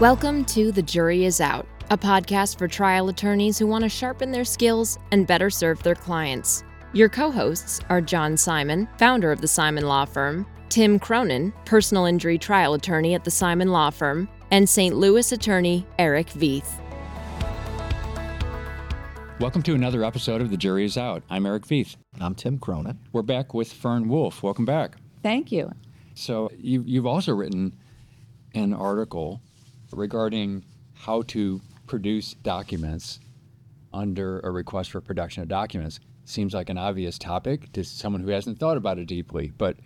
Welcome 0.00 0.46
to 0.46 0.72
The 0.72 0.80
Jury 0.80 1.26
Is 1.26 1.42
Out, 1.42 1.66
a 1.90 1.98
podcast 1.98 2.56
for 2.56 2.66
trial 2.66 3.10
attorneys 3.10 3.58
who 3.58 3.66
want 3.66 3.84
to 3.84 3.90
sharpen 3.90 4.30
their 4.30 4.46
skills 4.46 4.98
and 5.12 5.26
better 5.26 5.50
serve 5.50 5.82
their 5.82 5.94
clients. 5.94 6.64
Your 6.94 7.10
co 7.10 7.30
hosts 7.30 7.80
are 7.90 8.00
John 8.00 8.34
Simon, 8.38 8.88
founder 8.96 9.30
of 9.30 9.42
the 9.42 9.46
Simon 9.46 9.84
Law 9.84 10.06
Firm, 10.06 10.46
Tim 10.70 10.98
Cronin, 10.98 11.52
personal 11.66 12.06
injury 12.06 12.38
trial 12.38 12.72
attorney 12.72 13.12
at 13.12 13.24
the 13.24 13.30
Simon 13.30 13.72
Law 13.72 13.90
Firm, 13.90 14.26
and 14.50 14.66
St. 14.66 14.96
Louis 14.96 15.32
attorney 15.32 15.86
Eric 15.98 16.28
Veith. 16.28 16.80
Welcome 19.38 19.62
to 19.64 19.74
another 19.74 20.02
episode 20.02 20.40
of 20.40 20.50
The 20.50 20.56
Jury 20.56 20.86
Is 20.86 20.96
Out. 20.96 21.22
I'm 21.28 21.44
Eric 21.44 21.66
Veith. 21.66 21.96
I'm 22.22 22.34
Tim 22.34 22.58
Cronin. 22.58 22.98
We're 23.12 23.20
back 23.20 23.52
with 23.52 23.70
Ferne 23.70 24.08
Wolf. 24.08 24.42
Welcome 24.42 24.64
back. 24.64 24.96
Thank 25.22 25.52
you. 25.52 25.70
So, 26.14 26.50
you, 26.56 26.84
you've 26.86 27.04
also 27.04 27.34
written 27.34 27.76
an 28.54 28.72
article 28.72 29.42
regarding 29.92 30.64
how 30.94 31.22
to 31.22 31.60
produce 31.86 32.34
documents 32.34 33.20
under 33.92 34.40
a 34.40 34.50
request 34.50 34.90
for 34.90 35.00
production 35.00 35.42
of 35.42 35.48
documents. 35.48 36.00
Seems 36.24 36.54
like 36.54 36.68
an 36.68 36.78
obvious 36.78 37.18
topic 37.18 37.72
to 37.72 37.82
someone 37.82 38.22
who 38.22 38.30
hasn't 38.30 38.58
thought 38.58 38.76
about 38.76 38.98
it 38.98 39.06
deeply, 39.06 39.52
but 39.56 39.76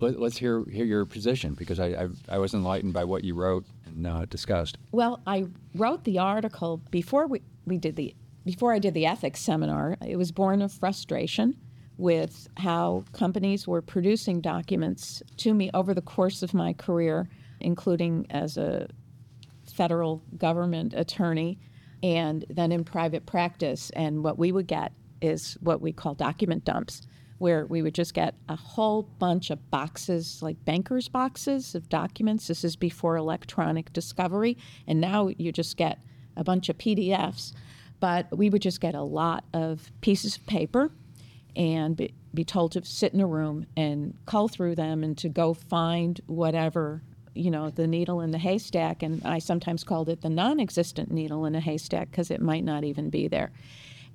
let, 0.00 0.16
us 0.16 0.36
hear, 0.36 0.64
hear 0.70 0.84
your 0.84 1.04
position 1.04 1.54
because 1.54 1.78
I, 1.78 1.86
I, 1.86 2.08
I, 2.28 2.38
was 2.38 2.54
enlightened 2.54 2.92
by 2.92 3.04
what 3.04 3.22
you 3.24 3.34
wrote 3.34 3.64
and 3.86 4.06
uh, 4.06 4.24
discussed. 4.26 4.78
Well, 4.92 5.20
I 5.26 5.46
wrote 5.74 6.04
the 6.04 6.18
article 6.18 6.82
before 6.90 7.26
we, 7.26 7.42
we 7.66 7.78
did 7.78 7.96
the 7.96 8.14
before 8.44 8.72
I 8.72 8.78
did 8.78 8.94
the 8.94 9.04
ethics 9.06 9.40
seminar. 9.40 9.96
It 10.04 10.16
was 10.16 10.32
born 10.32 10.62
of 10.62 10.72
frustration 10.72 11.56
with 11.98 12.48
how 12.56 13.04
companies 13.12 13.68
were 13.68 13.82
producing 13.82 14.40
documents 14.40 15.22
to 15.36 15.52
me 15.52 15.70
over 15.74 15.92
the 15.92 16.00
course 16.00 16.42
of 16.42 16.54
my 16.54 16.72
career, 16.72 17.28
including 17.60 18.26
as 18.30 18.56
a 18.56 18.88
federal 19.72 20.22
government 20.36 20.94
attorney 20.94 21.58
and 22.02 22.44
then 22.48 22.72
in 22.72 22.84
private 22.84 23.26
practice. 23.26 23.90
And 23.90 24.24
what 24.24 24.38
we 24.38 24.52
would 24.52 24.66
get 24.66 24.92
is 25.20 25.56
what 25.60 25.80
we 25.80 25.92
call 25.92 26.14
document 26.14 26.64
dumps, 26.64 27.02
where 27.38 27.66
we 27.66 27.82
would 27.82 27.94
just 27.94 28.14
get 28.14 28.34
a 28.48 28.56
whole 28.56 29.02
bunch 29.02 29.50
of 29.50 29.70
boxes, 29.70 30.42
like 30.42 30.64
banker's 30.64 31.08
boxes 31.08 31.74
of 31.74 31.88
documents. 31.88 32.48
This 32.48 32.64
is 32.64 32.76
before 32.76 33.16
electronic 33.16 33.92
discovery. 33.92 34.56
And 34.86 35.00
now 35.00 35.28
you 35.36 35.52
just 35.52 35.76
get 35.76 35.98
a 36.36 36.44
bunch 36.44 36.68
of 36.68 36.78
PDFs. 36.78 37.52
But 37.98 38.36
we 38.36 38.48
would 38.48 38.62
just 38.62 38.80
get 38.80 38.94
a 38.94 39.02
lot 39.02 39.44
of 39.52 39.92
pieces 40.00 40.36
of 40.36 40.46
paper 40.46 40.90
and 41.54 41.96
be, 41.96 42.14
be 42.32 42.44
told 42.44 42.72
to 42.72 42.84
sit 42.84 43.12
in 43.12 43.20
a 43.20 43.26
room 43.26 43.66
and 43.76 44.14
cull 44.24 44.48
through 44.48 44.76
them 44.76 45.02
and 45.04 45.18
to 45.18 45.28
go 45.28 45.52
find 45.52 46.20
whatever 46.26 47.02
you 47.34 47.50
know 47.50 47.70
the 47.70 47.86
needle 47.86 48.20
in 48.20 48.30
the 48.30 48.38
haystack 48.38 49.02
and 49.02 49.24
i 49.24 49.38
sometimes 49.38 49.84
called 49.84 50.08
it 50.08 50.20
the 50.20 50.30
non-existent 50.30 51.10
needle 51.10 51.44
in 51.44 51.54
a 51.54 51.60
haystack 51.60 52.10
because 52.10 52.30
it 52.30 52.40
might 52.40 52.64
not 52.64 52.84
even 52.84 53.10
be 53.10 53.28
there. 53.28 53.50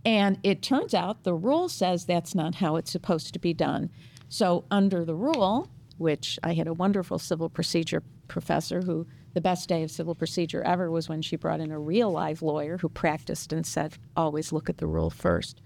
And 0.03 0.37
it 0.43 0.61
turns 0.61 0.93
out 0.93 1.23
the 1.23 1.33
rule 1.33 1.67
says 1.67 2.05
that's 2.05 2.35
not 2.35 2.55
how 2.55 2.75
it's 2.75 2.91
supposed 2.91 3.33
to 3.33 3.39
be 3.39 3.55
done. 3.55 3.89
So 4.29 4.65
under 4.69 5.03
the 5.03 5.15
rule 5.15 5.69
which 5.97 6.37
i 6.43 6.53
had 6.53 6.67
a 6.67 6.73
wonderful 6.73 7.17
civil 7.17 7.49
procedure 7.49 8.03
professor 8.27 8.81
who 8.81 9.07
the 9.33 9.41
best 9.41 9.67
day 9.69 9.83
of 9.83 9.91
civil 9.91 10.15
procedure 10.15 10.63
ever 10.63 10.89
was 10.89 11.09
when 11.09 11.21
she 11.21 11.35
brought 11.35 11.59
in 11.59 11.71
a 11.71 11.79
real 11.79 12.09
live 12.09 12.41
lawyer 12.41 12.77
who 12.77 12.89
practiced 12.89 13.51
and 13.51 13.65
said 13.65 13.97
always 14.15 14.51
look 14.51 14.69
at 14.69 14.77
the 14.77 14.87
rule 14.87 15.09
first. 15.09 15.61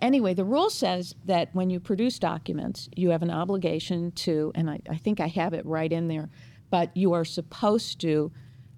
Anyway, 0.00 0.34
the 0.34 0.44
rule 0.44 0.68
says 0.68 1.14
that 1.24 1.48
when 1.54 1.70
you 1.70 1.78
produce 1.78 2.18
documents, 2.18 2.88
you 2.96 3.10
have 3.10 3.22
an 3.22 3.30
obligation 3.30 4.10
to, 4.10 4.50
and 4.56 4.68
I, 4.68 4.80
I 4.90 4.96
think 4.96 5.20
I 5.20 5.28
have 5.28 5.54
it 5.54 5.64
right 5.64 5.92
in 5.92 6.08
there, 6.08 6.28
but 6.74 6.96
you 6.96 7.12
are 7.12 7.24
supposed 7.24 8.00
to 8.00 8.32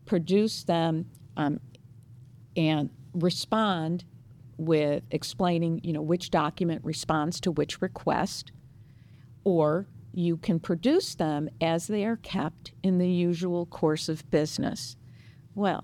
produce 0.05 0.65
them 0.65 1.07
um, 1.39 1.59
and 2.55 2.91
respond 3.15 4.05
with 4.59 5.03
explaining, 5.11 5.81
you 5.83 5.95
know, 5.95 6.03
which 6.03 6.31
document 6.31 6.85
responds 6.85 7.41
to 7.41 7.51
which 7.51 7.81
request, 7.81 8.53
or 9.45 9.87
you 10.13 10.37
can 10.37 10.61
produce 10.61 11.15
them 11.15 11.49
as 11.59 11.87
they 11.87 12.05
are 12.05 12.17
kept 12.17 12.73
in 12.83 12.99
the 12.99 13.09
usual 13.09 13.65
course 13.65 14.11
of 14.11 14.31
business. 14.31 14.99
Well, 15.55 15.83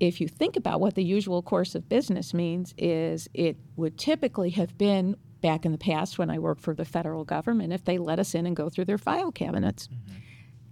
if 0.00 0.20
you 0.20 0.26
think 0.26 0.56
about 0.56 0.80
what 0.80 0.96
the 0.96 1.04
usual 1.04 1.42
course 1.42 1.76
of 1.76 1.88
business 1.88 2.34
means 2.34 2.74
is 2.76 3.28
it 3.34 3.56
would 3.76 3.96
typically 3.96 4.50
have 4.50 4.76
been 4.76 5.14
back 5.42 5.64
in 5.64 5.70
the 5.70 5.78
past 5.78 6.18
when 6.18 6.28
I 6.28 6.40
worked 6.40 6.60
for 6.60 6.74
the 6.74 6.84
federal 6.84 7.24
government 7.24 7.72
if 7.72 7.84
they 7.84 7.98
let 7.98 8.18
us 8.18 8.34
in 8.34 8.46
and 8.46 8.56
go 8.56 8.68
through 8.68 8.86
their 8.86 8.98
file 8.98 9.30
cabinets. 9.30 9.86
Mm-hmm 9.86 10.22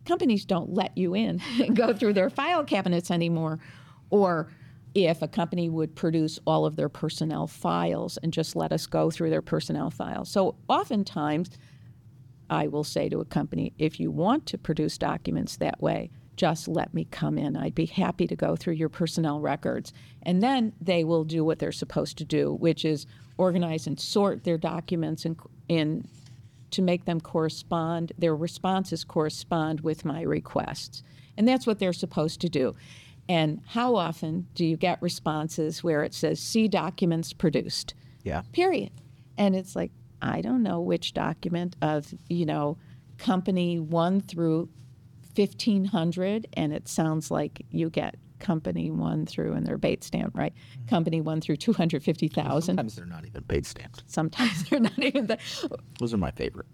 companies 0.05 0.45
don't 0.45 0.73
let 0.73 0.97
you 0.97 1.15
in 1.15 1.41
and 1.61 1.77
go 1.85 1.93
through 1.93 2.15
their 2.15 2.31
file 2.31 2.65
cabinets 2.65 3.11
anymore. 3.11 3.59
Or 4.11 4.49
if 4.95 5.23
a 5.23 5.29
company 5.29 5.69
would 5.69 5.95
produce 5.95 6.39
all 6.47 6.67
of 6.67 6.77
their 6.77 6.89
personnel 6.89 7.47
files 7.47 8.19
and 8.23 8.33
just 8.33 8.57
let 8.57 8.73
us 8.73 8.87
go 8.87 9.11
through 9.11 9.31
their 9.31 9.43
personnel 9.43 9.91
files. 9.91 10.31
So 10.31 10.57
oftentimes, 10.69 11.51
I 12.49 12.67
will 12.67 12.83
say 12.83 13.09
to 13.09 13.21
a 13.21 13.25
company, 13.25 13.73
if 13.79 14.01
you 14.01 14.11
want 14.11 14.47
to 14.47 14.59
produce 14.59 14.99
documents 14.99 15.57
that 15.59 15.81
way, 15.81 16.11
just 16.37 16.67
let 16.67 16.93
me 16.95 17.07
come 17.11 17.39
in. 17.39 17.57
I'd 17.57 17.75
be 17.75 17.87
happy 17.87 18.27
to 18.27 18.35
go 18.35 18.57
through 18.57 18.75
your 18.75 18.89
personnel 18.89 19.41
records. 19.41 19.93
And 20.23 20.43
then 20.43 20.73
they 20.81 21.05
will 21.05 21.23
do 21.23 21.45
what 21.45 21.59
they're 21.59 21.71
supposed 21.71 22.17
to 22.19 22.25
do, 22.25 22.55
which 22.55 22.85
is 22.85 23.07
organize 23.37 23.87
and 23.87 24.01
sort 24.01 24.43
their 24.45 24.59
documents 24.59 25.25
in, 25.25 25.37
in 25.69 26.09
to 26.73 26.83
make 26.83 27.05
them 27.05 27.21
correspond, 27.21 28.13
their 28.19 28.35
responses 28.35 29.05
correspond 29.05 29.81
with 29.81 30.05
my 30.05 30.23
requests. 30.23 31.03
And 31.37 31.47
that's 31.47 31.67
what 31.67 31.79
they're 31.79 31.93
supposed 31.93 32.41
to 32.43 32.49
do. 32.49 32.75
And 33.29 33.61
how 33.69 33.95
often 33.95 34.49
do 34.55 34.65
you 34.65 34.77
get 34.77 35.01
responses 35.01 35.85
where 35.85 36.03
it 36.03 36.15
says, 36.15 36.41
see 36.41 36.69
documents 36.69 37.33
produced? 37.33 37.95
Yeah. 38.25 38.43
Period. 38.53 38.91
And 39.39 39.55
it's 39.55 39.77
like, 39.77 39.93
I 40.21 40.41
don't 40.41 40.63
know 40.63 40.81
which 40.81 41.15
document 41.15 41.77
of, 41.81 42.13
you 42.29 42.45
know, 42.45 42.77
company 43.19 43.79
one 43.79 44.21
through 44.21 44.69
1500, 45.35 46.49
and 46.55 46.73
it 46.73 46.89
sounds 46.89 47.31
like 47.31 47.65
you 47.71 47.89
get 47.89 48.17
company 48.41 48.91
one 48.91 49.27
through, 49.27 49.53
and 49.53 49.67
they're 49.67 49.79
Bates 49.79 50.07
stamped, 50.07 50.37
right? 50.37 50.53
Mm-hmm. 50.55 50.87
Company 50.89 51.21
one 51.21 51.41
through 51.41 51.57
250,000. 51.57 52.63
Sometimes 52.63 52.97
they're 52.97 53.07
not 53.07 53.27
even 53.27 53.43
Bates 53.45 53.69
stamped. 53.69 54.03
Sometimes 54.07 54.65
they're 54.71 54.81
not 54.81 54.99
even. 54.99 55.27
The, 55.27 55.39
Those 55.99 56.13
are 56.15 56.19
my 56.19 56.31
favorite. 56.33 56.67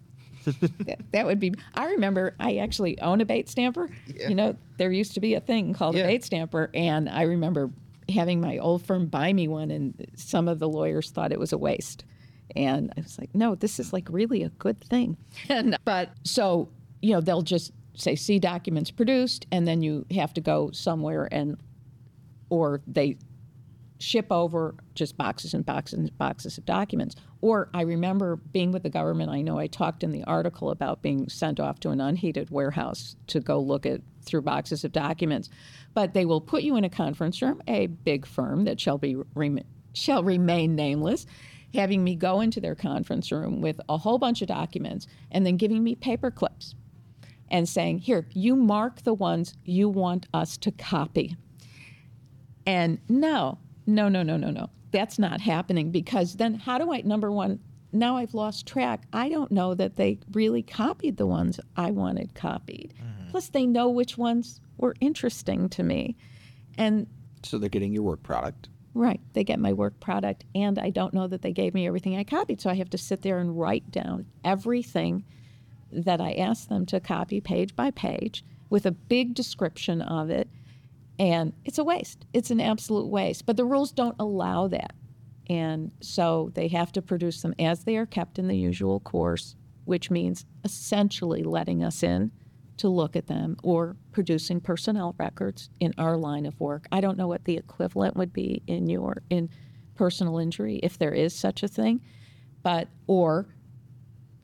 that, 0.45 1.01
that, 1.13 1.27
would 1.27 1.41
be. 1.41 1.53
I 1.75 1.87
remember 1.87 2.37
I 2.39 2.59
actually 2.59 3.01
own 3.01 3.21
a 3.21 3.25
Bates 3.25 3.51
stamper. 3.51 3.91
Yeah. 4.07 4.29
You 4.29 4.35
know, 4.35 4.57
there 4.79 4.93
used 4.93 5.15
to 5.15 5.21
be 5.21 5.35
a 5.35 5.41
thing 5.41 5.75
called 5.75 5.97
yeah. 5.97 6.05
a 6.05 6.07
Bates 6.07 6.27
stamper, 6.27 6.71
and 6.73 7.09
I 7.09 7.23
remember 7.23 7.71
having 8.09 8.41
my 8.41 8.59
old 8.59 8.85
firm 8.85 9.07
buy 9.07 9.33
me 9.33 9.49
one, 9.49 9.71
and 9.71 10.07
some 10.15 10.49
of 10.49 10.59
the 10.59 10.69
lawyers 10.69 11.11
thought 11.11 11.33
it 11.33 11.41
was 11.41 11.53
a 11.53 11.59
waste. 11.59 12.05
And 12.55 12.93
I 12.97 13.01
was 13.01 13.19
like, 13.19 13.35
no, 13.35 13.55
this 13.55 13.81
is 13.81 13.93
like 13.93 14.07
really 14.11 14.43
a 14.43 14.51
good 14.51 14.81
thing. 14.81 15.17
And, 15.49 15.77
but 15.85 16.11
so, 16.25 16.69
you 17.03 17.13
know, 17.13 17.21
they'll 17.21 17.43
just 17.43 17.73
say 17.97 18.15
see 18.15 18.39
documents 18.39 18.91
produced 18.91 19.47
and 19.51 19.67
then 19.67 19.83
you 19.83 20.05
have 20.13 20.33
to 20.35 20.41
go 20.41 20.71
somewhere 20.71 21.29
and 21.33 21.57
or 22.49 22.83
they 22.87 23.17
ship 23.99 24.27
over 24.31 24.75
just 24.95 25.17
boxes 25.17 25.55
and 25.55 25.65
boxes 25.65 25.99
and 25.99 26.19
boxes 26.19 26.59
of 26.59 26.67
documents. 26.67 27.17
Or 27.41 27.69
i 27.75 27.83
remember 27.83 28.37
being 28.37 28.73
with 28.73 28.83
the 28.83 28.91
government 28.91 29.31
i 29.31 29.41
know 29.41 29.59
i 29.59 29.67
talked 29.67 30.05
in 30.05 30.13
the 30.13 30.25
article 30.25 30.71
about 30.71 31.03
being 31.03 31.29
sent 31.29 31.61
off 31.61 31.81
to 31.81 31.91
an 31.91 32.01
unheated 32.01 32.51
warehouse 32.51 33.17
to 33.29 33.41
go 33.41 33.59
look 33.59 33.87
at 33.87 34.01
through 34.23 34.43
boxes 34.43 34.85
of 34.85 34.93
documents. 34.93 35.49
But 35.95 36.13
they 36.13 36.25
will 36.25 36.41
put 36.41 36.63
you 36.63 36.77
in 36.77 36.85
a 36.85 36.91
conference 36.91 37.41
room 37.41 37.63
a 37.67 37.87
big 37.87 38.27
firm 38.27 38.65
that 38.65 38.81
shall 38.81 38.99
be 38.99 39.17
shall 39.95 40.23
remain 40.23 40.77
nameless 40.77 41.27
having 41.75 42.03
me 42.03 42.15
go 42.17 42.41
into 42.41 42.61
their 42.61 42.75
conference 42.75 43.31
room 43.31 43.61
with 43.61 43.81
a 43.89 43.99
whole 43.99 44.19
bunch 44.19 44.43
of 44.43 44.49
documents 44.49 45.07
and 45.31 45.45
then 45.45 45.57
giving 45.57 45.83
me 45.83 45.95
paper 45.95 46.31
clips 46.31 46.75
and 47.51 47.69
saying, 47.69 47.99
Here, 47.99 48.27
you 48.33 48.57
mark 48.57 49.03
the 49.03 49.15
ones 49.15 49.55
you 49.65 49.89
want 49.89 50.27
us 50.35 50.57
to 50.59 50.71
copy. 50.71 51.37
And 52.67 52.99
no, 53.09 53.59
no, 53.87 54.09
no, 54.09 54.23
no, 54.23 54.37
no, 54.37 54.51
no. 54.51 54.71
That's 54.91 55.19
not 55.19 55.41
happening 55.41 55.91
because 55.91 56.37
then 56.37 56.55
how 56.55 56.79
do 56.79 56.93
I, 56.93 57.03
number 57.03 57.31
one, 57.31 57.61
now 57.93 58.17
I've 58.17 58.35
lost 58.35 58.67
track. 58.67 59.05
I 59.13 59.29
don't 59.29 59.51
know 59.51 59.75
that 59.75 59.97
they 59.97 60.19
really 60.33 60.63
copied 60.63 61.17
the 61.17 61.27
ones 61.27 61.61
I 61.77 61.91
wanted 61.91 62.35
copied. 62.35 62.95
Mm-hmm. 62.97 63.31
Plus, 63.31 63.49
they 63.49 63.67
know 63.67 63.89
which 63.89 64.19
ones 64.19 64.61
were 64.79 64.95
interesting 65.01 65.69
to 65.71 65.83
me. 65.83 66.17
And 66.77 67.07
so 67.43 67.59
they're 67.59 67.69
getting 67.69 67.93
your 67.93 68.03
work 68.03 68.23
product. 68.23 68.69
Right. 68.95 69.21
They 69.35 69.45
get 69.45 69.59
my 69.59 69.75
work 69.75 70.01
product, 70.01 70.45
and 70.55 70.79
I 70.79 70.89
don't 70.89 71.13
know 71.13 71.27
that 71.27 71.43
they 71.43 71.53
gave 71.53 71.75
me 71.75 71.87
everything 71.87 72.17
I 72.17 72.25
copied. 72.25 72.61
So 72.61 72.71
I 72.71 72.75
have 72.75 72.89
to 72.91 72.99
sit 72.99 73.23
there 73.23 73.39
and 73.39 73.59
write 73.59 73.91
down 73.91 74.27
everything 74.43 75.25
that 76.05 76.21
I 76.21 76.33
asked 76.33 76.69
them 76.69 76.87
to 76.87 77.01
copy 77.01 77.41
page 77.41 77.75
by 77.75 77.91
page 77.91 78.45
with 78.71 78.87
a 78.87 78.91
big 78.91 79.35
description 79.35 80.03
of 80.03 80.31
it. 80.31 80.49
And 81.19 81.53
it's 81.65 81.79
a 81.79 81.85
waste. 81.85 82.27
It's 82.33 82.51
an 82.51 82.61
absolute 82.61 83.09
waste. 83.09 83.47
But 83.47 83.57
the 83.57 83.65
rules 83.65 83.93
don't 83.93 84.17
allow 84.19 84.69
that. 84.69 84.95
And 85.49 85.93
so 86.01 86.51
they 86.55 86.69
have 86.69 86.93
to 86.93 87.03
produce 87.03 87.43
them 87.43 87.55
as 87.59 87.85
they 87.85 87.97
are 87.97 88.07
kept 88.07 88.39
in 88.39 88.49
the 88.49 88.57
usual 88.57 89.01
course, 89.01 89.55
which 89.85 90.11
means 90.11 90.45
essentially 90.65 91.43
letting 91.43 91.83
us 91.83 92.03
in 92.03 92.33
to 92.79 92.89
look 92.89 93.17
at 93.17 93.29
them 93.29 93.57
or 93.63 93.97
producing 94.13 94.61
personnel 94.61 95.15
records 95.19 95.71
in 95.81 95.95
our 95.99 96.17
line 96.17 96.47
of 96.47 96.61
work. 96.61 96.87
I 96.93 97.01
don't 97.01 97.17
know 97.17 97.29
what 97.29 97.45
the 97.45 97.57
equivalent 97.57 98.17
would 98.17 98.33
be 98.33 98.63
in 98.67 98.89
your 98.89 99.23
in 99.31 99.49
personal 99.95 100.39
injury 100.39 100.79
if 100.83 100.99
there 100.99 101.15
is 101.15 101.35
such 101.35 101.63
a 101.63 101.69
thing, 101.69 102.03
but 102.63 102.89
or 103.07 103.47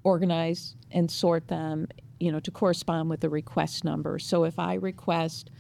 organize 0.04 0.74
and 0.90 1.10
sort 1.10 1.48
them, 1.48 1.86
you 2.20 2.30
know, 2.32 2.40
to 2.40 2.50
correspond 2.50 3.10
with 3.10 3.20
the 3.20 3.30
request 3.30 3.84
number. 3.84 4.18
So 4.18 4.44
if 4.44 4.58
I 4.58 4.74
request 4.74 5.50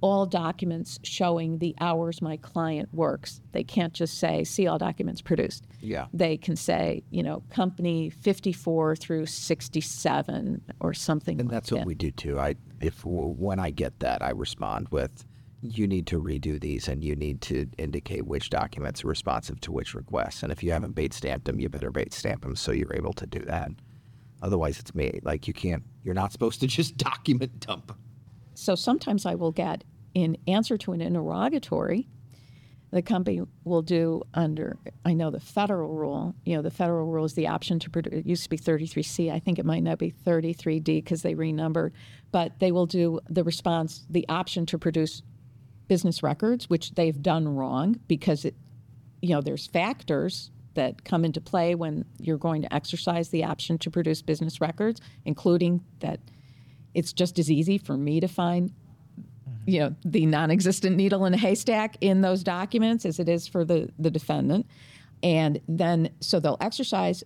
all 0.00 0.26
documents 0.26 0.98
showing 1.02 1.58
the 1.58 1.74
hours 1.80 2.20
my 2.20 2.36
client 2.36 2.92
works, 2.92 3.40
they 3.52 3.64
can't 3.64 3.94
just 3.94 4.18
say 4.18 4.44
see 4.44 4.66
all 4.66 4.76
documents 4.76 5.22
produced. 5.22 5.66
Yeah. 5.80 6.06
They 6.12 6.36
can 6.36 6.56
say, 6.56 7.02
you 7.10 7.22
know, 7.22 7.42
company 7.48 8.10
54 8.10 8.96
through 8.96 9.24
67 9.24 10.60
or 10.80 10.92
something 10.92 11.40
And 11.40 11.48
like 11.48 11.54
that's 11.54 11.72
what 11.72 11.86
we 11.86 11.94
do 11.94 12.10
too. 12.10 12.38
I 12.38 12.56
if 12.80 13.02
when 13.04 13.58
I 13.58 13.70
get 13.70 14.00
that, 14.00 14.20
I 14.22 14.30
respond 14.30 14.88
with, 14.90 15.24
"You 15.62 15.86
need 15.86 16.06
to 16.08 16.20
redo 16.20 16.60
these, 16.60 16.86
and 16.86 17.02
you 17.02 17.16
need 17.16 17.40
to 17.42 17.66
indicate 17.78 18.26
which 18.26 18.50
documents 18.50 19.04
are 19.04 19.08
responsive 19.08 19.58
to 19.62 19.72
which 19.72 19.94
requests. 19.94 20.42
And 20.42 20.52
if 20.52 20.62
you 20.62 20.72
haven't 20.72 20.94
Bates 20.94 21.16
stamped 21.16 21.46
them, 21.46 21.58
you 21.58 21.70
better 21.70 21.90
Bates 21.90 22.16
stamp 22.16 22.42
them 22.42 22.56
so 22.56 22.72
you're 22.72 22.94
able 22.94 23.14
to 23.14 23.26
do 23.26 23.38
that. 23.40 23.70
Otherwise, 24.44 24.78
it's 24.78 24.94
me. 24.94 25.20
Like 25.22 25.48
you 25.48 25.54
can't. 25.54 25.82
You're 26.04 26.14
not 26.14 26.30
supposed 26.30 26.60
to 26.60 26.66
just 26.78 26.98
document 26.98 27.60
dump. 27.60 27.96
So 28.54 28.74
sometimes 28.74 29.26
I 29.26 29.34
will 29.34 29.52
get 29.52 29.82
in 30.12 30.36
answer 30.46 30.76
to 30.78 30.92
an 30.92 31.00
interrogatory, 31.00 32.06
the 32.92 33.02
company 33.02 33.42
will 33.64 33.82
do 33.82 34.22
under, 34.34 34.78
I 35.04 35.14
know 35.14 35.30
the 35.30 35.40
federal 35.40 35.94
rule, 35.94 36.36
you 36.44 36.54
know, 36.54 36.62
the 36.62 36.70
federal 36.70 37.06
rule 37.06 37.24
is 37.24 37.34
the 37.34 37.48
option 37.48 37.80
to 37.80 37.90
produce, 37.90 38.12
it 38.20 38.26
used 38.26 38.44
to 38.44 38.50
be 38.50 38.56
33C. 38.56 39.32
I 39.32 39.40
think 39.40 39.58
it 39.58 39.64
might 39.64 39.82
now 39.82 39.96
be 39.96 40.12
33D 40.12 40.84
because 40.84 41.22
they 41.22 41.34
renumbered, 41.34 41.92
but 42.30 42.60
they 42.60 42.70
will 42.70 42.86
do 42.86 43.18
the 43.28 43.42
response, 43.42 44.06
the 44.08 44.28
option 44.28 44.66
to 44.66 44.78
produce 44.78 45.22
business 45.88 46.22
records, 46.22 46.70
which 46.70 46.92
they've 46.92 47.20
done 47.20 47.48
wrong 47.48 47.98
because 48.06 48.44
it, 48.44 48.54
you 49.20 49.30
know, 49.30 49.40
there's 49.40 49.66
factors 49.66 50.52
that 50.74 51.04
come 51.04 51.24
into 51.24 51.40
play 51.40 51.74
when 51.74 52.04
you're 52.18 52.38
going 52.38 52.62
to 52.62 52.74
exercise 52.74 53.28
the 53.28 53.44
option 53.44 53.78
to 53.78 53.90
produce 53.90 54.22
business 54.22 54.60
records, 54.60 55.00
including 55.24 55.84
that 56.00 56.20
it's 56.94 57.12
just 57.12 57.38
as 57.38 57.50
easy 57.50 57.78
for 57.78 57.96
me 57.96 58.20
to 58.20 58.28
find 58.28 58.70
mm-hmm. 58.70 59.70
you 59.70 59.80
know 59.80 59.94
the 60.04 60.26
non-existent 60.26 60.96
needle 60.96 61.24
in 61.24 61.34
a 61.34 61.36
haystack 61.36 61.96
in 62.00 62.20
those 62.20 62.42
documents 62.42 63.04
as 63.04 63.18
it 63.18 63.28
is 63.28 63.46
for 63.46 63.64
the 63.64 63.90
the 63.98 64.10
defendant. 64.10 64.66
And 65.22 65.60
then 65.66 66.10
so 66.20 66.40
they'll 66.40 66.58
exercise 66.60 67.24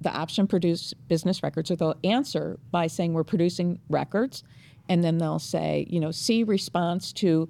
the 0.00 0.10
option 0.10 0.46
produce 0.46 0.92
business 1.08 1.42
records 1.42 1.70
or 1.70 1.76
they'll 1.76 1.96
answer 2.04 2.58
by 2.70 2.86
saying 2.86 3.12
we're 3.12 3.24
producing 3.24 3.80
records. 3.88 4.44
And 4.88 5.02
then 5.02 5.18
they'll 5.18 5.38
say 5.38 5.86
you 5.88 6.00
know 6.00 6.10
see 6.10 6.42
response 6.44 7.12
to 7.14 7.48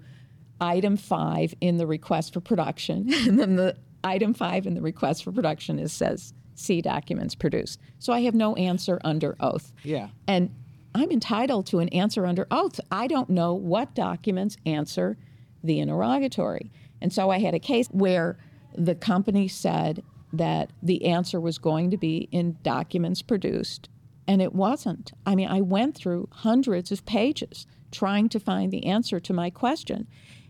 item 0.60 0.96
5 0.96 1.54
in 1.60 1.76
the 1.76 1.86
request 1.86 2.32
for 2.32 2.40
production. 2.40 3.12
And 3.26 3.38
then 3.38 3.56
the 3.56 3.76
item 4.05 4.35
5 4.35 4.67
in 4.67 4.75
the 4.75 4.81
request 4.83 5.25
for 5.25 5.33
production 5.33 5.79
is 5.79 5.93
says 5.93 6.35
see 6.55 6.81
documents 6.81 7.35
produced 7.35 7.81
so 7.99 8.12
i 8.12 8.21
have 8.21 8.35
no 8.35 8.55
answer 8.55 9.01
under 9.05 9.35
oath 9.41 9.73
Yeah. 9.83 10.09
and 10.29 10.51
I'm 10.97 11.11
entitled 11.11 11.67
to 11.67 11.81
an 11.81 11.89
answer 11.89 12.25
under 12.25 12.47
oath. 12.53 12.79
I 12.89 13.09
don't 13.09 13.29
know 13.29 13.53
what 13.53 13.97
documents 13.97 14.56
answer 14.65 15.17
the 15.65 15.81
interrogatory. 15.81 16.71
And 17.01 17.12
so 17.12 17.31
I 17.31 17.41
had 17.41 17.53
a 17.53 17.59
case 17.59 17.89
where 17.91 18.39
the 18.79 18.95
company 18.95 19.49
said 19.49 20.05
that 20.33 20.71
the 20.85 21.06
answer 21.06 21.41
was 21.41 21.59
going 21.59 21.91
to 21.91 21.97
be 21.97 22.29
in 22.31 22.59
documents 22.62 23.23
produced, 23.23 23.89
and 24.29 24.41
it 24.41 24.55
wasn't. 24.55 25.11
I 25.27 25.35
mean, 25.35 25.49
I 25.49 25.62
went 25.62 25.97
through 25.97 26.29
hundreds 26.31 26.93
of 26.93 27.05
pages 27.05 27.67
trying 27.91 28.29
to 28.29 28.39
find 28.39 28.71
the 28.71 28.87
answer 28.87 29.19
to 29.19 29.33
my 29.33 29.51
question. 29.51 30.06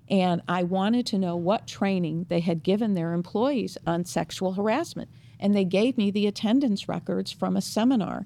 And 0.08 0.42
I 0.48 0.62
wanted 0.64 1.06
to 1.06 1.18
know 1.18 1.36
what 1.36 1.66
training 1.66 2.26
they 2.28 2.40
had 2.40 2.62
given 2.62 2.94
their 2.94 3.12
employees 3.12 3.78
on 3.86 4.04
sexual 4.04 4.52
harassment. 4.52 5.10
And 5.40 5.54
they 5.54 5.64
gave 5.64 5.96
me 5.96 6.10
the 6.10 6.26
attendance 6.26 6.88
records 6.88 7.32
from 7.32 7.56
a 7.56 7.62
seminar. 7.62 8.24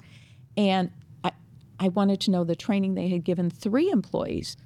And 0.57 0.91
I, 1.23 1.33
I 1.79 1.89
wanted 1.89 2.21
to 2.23 2.31
know 2.31 2.45
the 2.45 2.57
training 2.57 2.95
they 2.95 3.09
had 3.09 3.25
given 3.25 3.49
three 3.49 3.91
employees 3.91 4.57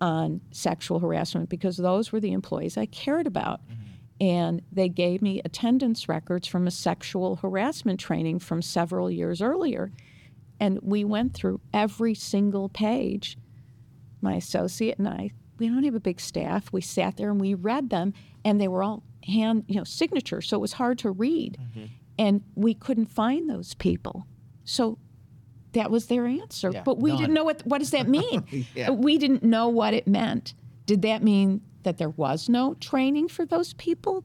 on 0.00 0.40
sexual 0.52 1.00
harassment 1.00 1.48
because 1.48 1.76
those 1.76 2.12
were 2.12 2.20
the 2.20 2.32
employees 2.32 2.76
I 2.76 2.86
cared 2.86 3.26
about. 3.26 3.60
Mm-hmm. 3.62 3.82
And 4.20 4.62
they 4.72 4.88
gave 4.88 5.22
me 5.22 5.40
attendance 5.44 6.08
records 6.08 6.46
from 6.48 6.66
a 6.66 6.72
sexual 6.72 7.36
harassment 7.36 8.00
training 8.00 8.40
from 8.40 8.62
several 8.62 9.10
years 9.10 9.40
earlier. 9.40 9.92
And 10.60 10.80
we 10.82 11.04
went 11.04 11.34
through 11.34 11.60
every 11.72 12.14
single 12.14 12.68
page. 12.68 13.38
My 14.20 14.34
associate 14.34 14.98
and 14.98 15.08
I, 15.08 15.30
we 15.58 15.68
don't 15.68 15.84
have 15.84 15.94
a 15.94 16.00
big 16.00 16.20
staff. 16.20 16.72
We 16.72 16.80
sat 16.80 17.16
there 17.16 17.30
and 17.30 17.40
we 17.40 17.54
read 17.54 17.90
them, 17.90 18.14
and 18.44 18.60
they 18.60 18.68
were 18.68 18.82
all 18.82 19.02
hand, 19.24 19.64
you 19.68 19.76
know, 19.76 19.84
signature, 19.84 20.40
so 20.40 20.56
it 20.56 20.60
was 20.60 20.74
hard 20.74 20.98
to 21.00 21.10
read. 21.10 21.58
Mm-hmm. 21.60 21.84
And 22.18 22.42
we 22.54 22.74
couldn't 22.74 23.06
find 23.06 23.48
those 23.48 23.74
people. 23.74 24.26
So 24.64 24.98
that 25.72 25.90
was 25.90 26.06
their 26.06 26.26
answer. 26.26 26.70
Yeah, 26.72 26.82
but 26.82 26.98
we 26.98 27.10
none. 27.10 27.20
didn't 27.20 27.34
know 27.34 27.44
what 27.44 27.62
what 27.64 27.78
does 27.78 27.90
that 27.90 28.08
mean? 28.08 28.44
Yeah. 28.74 28.90
Uh, 28.90 28.92
we 28.92 29.18
didn't 29.18 29.42
know 29.42 29.68
what 29.68 29.94
it 29.94 30.06
meant. 30.06 30.54
Did 30.86 31.02
that 31.02 31.22
mean 31.22 31.60
that 31.82 31.98
there 31.98 32.10
was 32.10 32.48
no 32.48 32.74
training 32.74 33.28
for 33.28 33.44
those 33.44 33.74
people? 33.74 34.24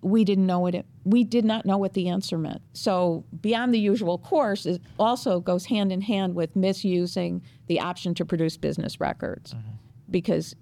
We 0.00 0.24
didn't 0.24 0.46
know 0.46 0.60
what 0.60 0.74
it 0.74 0.86
we 1.04 1.24
did 1.24 1.44
not 1.44 1.66
know 1.66 1.78
what 1.78 1.94
the 1.94 2.08
answer 2.08 2.38
meant. 2.38 2.62
So 2.72 3.24
beyond 3.40 3.74
the 3.74 3.80
usual 3.80 4.18
course 4.18 4.66
it 4.66 4.80
also 4.98 5.40
goes 5.40 5.66
hand 5.66 5.90
in 5.90 6.02
hand 6.02 6.34
with 6.34 6.54
misusing 6.54 7.42
the 7.66 7.80
option 7.80 8.14
to 8.14 8.24
produce 8.24 8.56
business 8.56 9.00
records 9.00 9.54
mm-hmm. 9.54 9.70
Because 10.10 10.54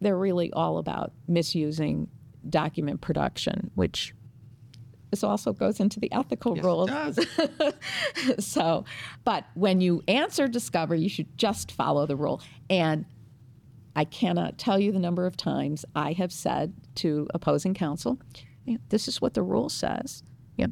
they're 0.00 0.18
really 0.18 0.52
all 0.52 0.78
about 0.78 1.12
misusing 1.26 2.08
document 2.48 3.00
production, 3.00 3.70
which 3.74 4.14
this 5.10 5.22
also 5.22 5.52
goes 5.52 5.78
into 5.78 6.00
the 6.00 6.10
ethical 6.12 6.56
rules. 6.56 6.90
so, 8.44 8.84
but 9.24 9.44
when 9.54 9.80
you 9.80 10.02
answer 10.08 10.48
discovery, 10.48 11.00
you 11.00 11.08
should 11.08 11.38
just 11.38 11.70
follow 11.70 12.04
the 12.04 12.16
rule. 12.16 12.42
And 12.68 13.04
I 13.94 14.04
cannot 14.04 14.58
tell 14.58 14.78
you 14.78 14.90
the 14.90 14.98
number 14.98 15.24
of 15.24 15.36
times 15.36 15.84
I 15.94 16.12
have 16.14 16.32
said 16.32 16.74
to 16.96 17.28
opposing 17.32 17.74
counsel, 17.74 18.18
"This 18.88 19.06
is 19.06 19.20
what 19.20 19.34
the 19.34 19.42
rule 19.42 19.68
says." 19.68 20.24
Yeah, 20.56 20.66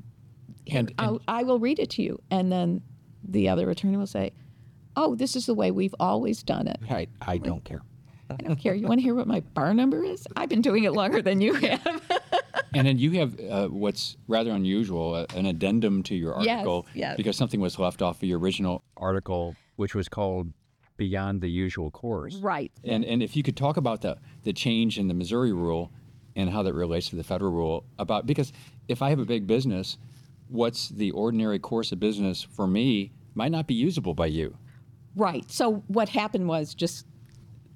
And, 0.72 0.92
I'll, 0.98 1.20
I 1.28 1.44
will 1.44 1.60
read 1.60 1.78
it 1.78 1.90
to 1.90 2.02
you, 2.02 2.20
and 2.30 2.50
then 2.50 2.82
the 3.22 3.48
other 3.48 3.70
attorney 3.70 3.96
will 3.96 4.06
say, 4.08 4.32
"Oh, 4.96 5.14
this 5.14 5.36
is 5.36 5.46
the 5.46 5.54
way 5.54 5.70
we've 5.70 5.94
always 6.00 6.42
done 6.42 6.66
it." 6.66 6.80
Right. 6.90 7.08
I 7.20 7.38
don't 7.38 7.62
care. 7.64 7.82
I 8.38 8.42
don't 8.42 8.56
care. 8.56 8.74
You 8.74 8.86
want 8.86 8.98
to 8.98 9.02
hear 9.02 9.14
what 9.14 9.26
my 9.26 9.40
bar 9.40 9.74
number 9.74 10.02
is? 10.04 10.26
I've 10.36 10.48
been 10.48 10.62
doing 10.62 10.84
it 10.84 10.92
longer 10.92 11.22
than 11.22 11.40
you 11.40 11.54
have. 11.54 12.02
And 12.74 12.86
then 12.86 12.98
you 12.98 13.10
have 13.20 13.38
uh, 13.38 13.68
what's 13.68 14.16
rather 14.28 14.50
unusual, 14.50 15.14
uh, 15.14 15.26
an 15.36 15.44
addendum 15.44 16.02
to 16.04 16.14
your 16.14 16.34
Yes, 16.40 16.48
article 16.60 16.86
yes. 16.94 17.18
because 17.18 17.36
something 17.36 17.60
was 17.60 17.78
left 17.78 18.00
off 18.00 18.16
of 18.16 18.22
your 18.22 18.38
original 18.38 18.82
article, 18.96 19.54
which 19.76 19.94
was 19.94 20.08
called 20.08 20.54
Beyond 20.96 21.42
the 21.42 21.50
Usual 21.50 21.90
Course. 21.90 22.36
right. 22.36 22.72
And 22.82 23.04
and 23.04 23.22
if 23.22 23.36
you 23.36 23.42
could 23.42 23.58
talk 23.58 23.76
about 23.76 24.00
the 24.00 24.16
the 24.44 24.54
change 24.54 24.98
in 24.98 25.08
the 25.08 25.12
Missouri 25.14 25.52
rule 25.52 25.92
and 26.34 26.48
how 26.48 26.62
that 26.62 26.72
relates 26.72 27.10
to 27.10 27.16
the 27.16 27.24
federal 27.24 27.52
rule 27.52 27.84
about 27.98 28.24
because 28.26 28.54
if 28.88 29.02
I 29.02 29.10
have 29.10 29.18
a 29.18 29.26
big 29.26 29.46
business, 29.46 29.98
what's 30.48 30.88
the 30.88 31.10
ordinary 31.10 31.58
course 31.58 31.92
of 31.92 32.00
business 32.00 32.42
for 32.42 32.66
me 32.66 33.12
might 33.34 33.52
not 33.52 33.66
be 33.66 33.74
usable 33.74 34.14
by 34.14 34.26
you. 34.26 34.56
Right. 35.14 35.50
So 35.50 35.82
what 35.88 36.08
happened 36.08 36.48
was 36.48 36.74
just 36.74 37.04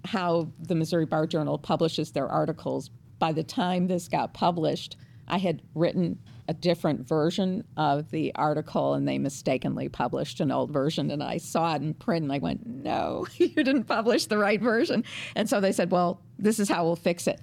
how 0.06 0.48
the 0.60 0.74
Missouri 0.74 1.06
Bar 1.06 1.26
Journal 1.26 1.58
publishes 1.58 2.12
their 2.12 2.28
articles. 2.28 2.90
By 3.18 3.32
the 3.32 3.42
time 3.42 3.86
this 3.86 4.08
got 4.08 4.34
published, 4.34 4.96
I 5.28 5.38
had 5.38 5.62
written 5.74 6.18
a 6.48 6.54
different 6.54 7.06
version 7.06 7.64
of 7.76 8.10
the 8.10 8.32
article 8.34 8.94
and 8.94 9.06
they 9.06 9.18
mistakenly 9.18 9.88
published 9.88 10.40
an 10.40 10.52
old 10.52 10.70
version 10.70 11.10
and 11.10 11.22
I 11.22 11.38
saw 11.38 11.74
it 11.74 11.82
in 11.82 11.94
print 11.94 12.22
and 12.22 12.32
I 12.32 12.38
went, 12.38 12.66
"No, 12.66 13.26
you 13.36 13.48
didn't 13.48 13.84
publish 13.84 14.26
the 14.26 14.38
right 14.38 14.60
version." 14.60 15.04
And 15.34 15.48
so 15.48 15.60
they 15.60 15.72
said, 15.72 15.90
"Well, 15.90 16.20
this 16.38 16.60
is 16.60 16.68
how 16.68 16.84
we'll 16.84 16.96
fix 16.96 17.26
it. 17.26 17.40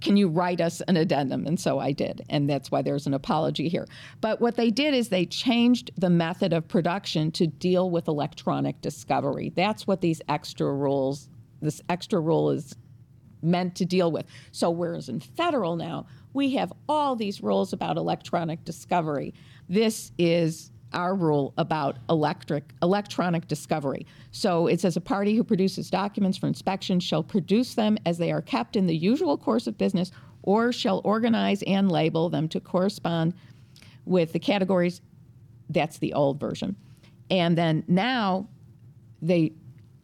Can 0.00 0.16
you 0.16 0.28
write 0.28 0.60
us 0.60 0.80
an 0.82 0.96
addendum?" 0.96 1.46
And 1.46 1.60
so 1.60 1.78
I 1.78 1.92
did. 1.92 2.24
And 2.28 2.48
that's 2.48 2.70
why 2.70 2.82
there's 2.82 3.06
an 3.06 3.14
apology 3.14 3.68
here. 3.68 3.86
But 4.20 4.40
what 4.40 4.56
they 4.56 4.70
did 4.70 4.94
is 4.94 5.08
they 5.08 5.26
changed 5.26 5.90
the 5.96 6.10
method 6.10 6.52
of 6.52 6.68
production 6.68 7.30
to 7.32 7.46
deal 7.46 7.90
with 7.90 8.08
electronic 8.08 8.80
discovery. 8.80 9.52
That's 9.54 9.86
what 9.86 10.00
these 10.00 10.22
extra 10.28 10.72
rules 10.72 11.28
this 11.60 11.80
extra 11.88 12.20
rule 12.20 12.50
is 12.50 12.74
meant 13.42 13.74
to 13.76 13.84
deal 13.84 14.10
with. 14.10 14.26
So, 14.52 14.70
whereas 14.70 15.08
in 15.08 15.20
federal 15.20 15.76
now, 15.76 16.06
we 16.32 16.54
have 16.54 16.72
all 16.88 17.16
these 17.16 17.42
rules 17.42 17.72
about 17.72 17.96
electronic 17.96 18.64
discovery. 18.64 19.34
This 19.68 20.12
is 20.18 20.70
our 20.92 21.14
rule 21.14 21.52
about 21.58 21.98
electric 22.08 22.72
electronic 22.82 23.46
discovery. 23.46 24.06
So 24.30 24.66
it 24.66 24.80
says 24.80 24.96
a 24.96 25.00
party 25.00 25.36
who 25.36 25.44
produces 25.44 25.90
documents 25.90 26.38
for 26.38 26.46
inspection 26.46 27.00
shall 27.00 27.22
produce 27.22 27.74
them 27.74 27.98
as 28.06 28.18
they 28.18 28.32
are 28.32 28.40
kept 28.40 28.76
in 28.76 28.86
the 28.86 28.96
usual 28.96 29.36
course 29.36 29.66
of 29.66 29.76
business 29.76 30.10
or 30.42 30.72
shall 30.72 31.02
organize 31.04 31.62
and 31.66 31.92
label 31.92 32.30
them 32.30 32.48
to 32.48 32.60
correspond 32.60 33.34
with 34.06 34.32
the 34.32 34.38
categories 34.38 35.02
that's 35.68 35.98
the 35.98 36.14
old 36.14 36.40
version. 36.40 36.76
And 37.30 37.58
then 37.58 37.84
now 37.86 38.48
they 39.20 39.52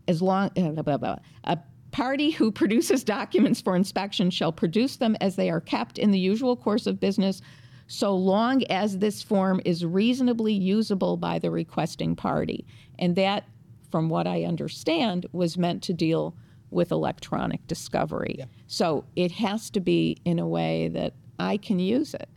as 0.09 0.23
long 0.23 0.51
uh, 0.57 0.83
blah, 0.83 0.97
blah, 0.97 1.17
a 1.45 1.59
party 1.93 2.31
who 2.31 2.51
produces 2.51 3.05
documents 3.05 3.61
for 3.61 3.77
inspection 3.77 4.31
shall 4.31 4.53
produce 4.53 4.97
them 4.97 5.17
as 5.21 5.37
they 5.37 5.51
are 5.51 5.61
kept 5.61 5.99
in 5.99 6.11
the 6.11 6.19
usual 6.19 6.57
course 6.57 6.87
of 6.87 7.01
business 7.01 7.41
so 7.87 8.17
long 8.17 8.65
as 8.65 8.99
this 8.99 9.23
form 9.23 9.61
is 9.65 9.85
reasonably 9.85 10.53
usable 10.53 11.17
by 11.17 11.39
the 11.39 11.51
requesting 11.51 12.17
party. 12.17 12.67
And 12.99 13.15
that 13.17 13.45
from 13.91 14.09
what 14.09 14.27
i 14.27 14.43
understand 14.43 15.27
was 15.33 15.57
meant 15.57 15.83
to 15.85 15.93
deal 15.93 16.35
with 16.71 16.91
electronic 16.91 17.65
discovery. 17.69 18.45
So 18.67 19.05
it 19.15 19.31
has 19.33 19.71
to 19.71 19.81
be 19.81 20.17
in 20.25 20.39
a 20.39 20.49
way 20.49 20.89
that 20.89 21.15
i 21.39 21.57
can 21.57 21.79
use 21.79 22.15
it 22.15 22.29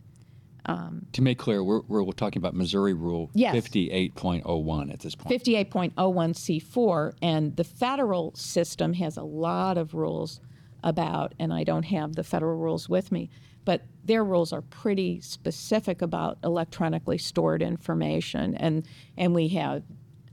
Um, 0.66 1.06
to 1.12 1.22
make 1.22 1.38
clear, 1.38 1.62
we're, 1.64 1.80
we're 1.88 2.12
talking 2.12 2.40
about 2.40 2.54
Missouri 2.54 2.92
Rule 2.92 3.30
Yes. 3.34 3.54
58.01 3.54 4.92
at 4.92 5.00
this 5.00 5.14
point. 5.14 5.42
58.01C4, 5.42 7.12
and 7.22 7.56
the 7.56 7.64
federal 7.64 8.34
system 8.34 8.92
has 8.94 9.16
a 9.16 9.22
lot 9.22 9.78
of 9.78 9.94
rules 9.94 10.40
about, 10.84 11.34
and 11.38 11.52
I 11.52 11.64
don't 11.64 11.84
have 11.84 12.14
the 12.14 12.24
federal 12.24 12.58
rules 12.58 12.88
with 12.88 13.10
me, 13.10 13.30
but 13.64 13.82
their 14.04 14.24
rules 14.24 14.52
are 14.52 14.62
pretty 14.62 15.20
specific 15.20 16.02
about 16.02 16.38
electronically 16.44 17.18
stored 17.18 17.62
information. 17.62 18.54
And, 18.54 18.86
and 19.16 19.34
we 19.34 19.48
have 19.48 19.82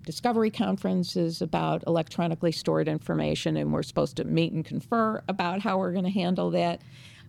discovery 0.05 0.51
conferences 0.51 1.41
about 1.41 1.83
electronically 1.87 2.51
stored 2.51 2.87
information, 2.87 3.57
and 3.57 3.73
we're 3.73 3.83
supposed 3.83 4.17
to 4.17 4.23
meet 4.23 4.53
and 4.53 4.63
confer 4.63 5.23
about 5.27 5.61
how 5.61 5.77
we're 5.77 5.91
going 5.91 6.05
to 6.05 6.11
handle 6.11 6.51
that. 6.51 6.81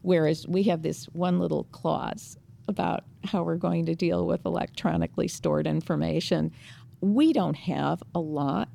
Whereas 0.02 0.46
we 0.46 0.64
have 0.64 0.82
this 0.82 1.06
one 1.06 1.40
little 1.40 1.64
clause 1.64 2.36
about 2.68 3.04
how 3.24 3.42
we're 3.42 3.56
going 3.56 3.86
to 3.86 3.94
deal 3.94 4.26
with 4.26 4.44
electronically 4.44 5.28
stored 5.28 5.66
information. 5.66 6.52
We 7.00 7.32
don't 7.32 7.56
have 7.56 8.02
a 8.14 8.20
lot 8.20 8.68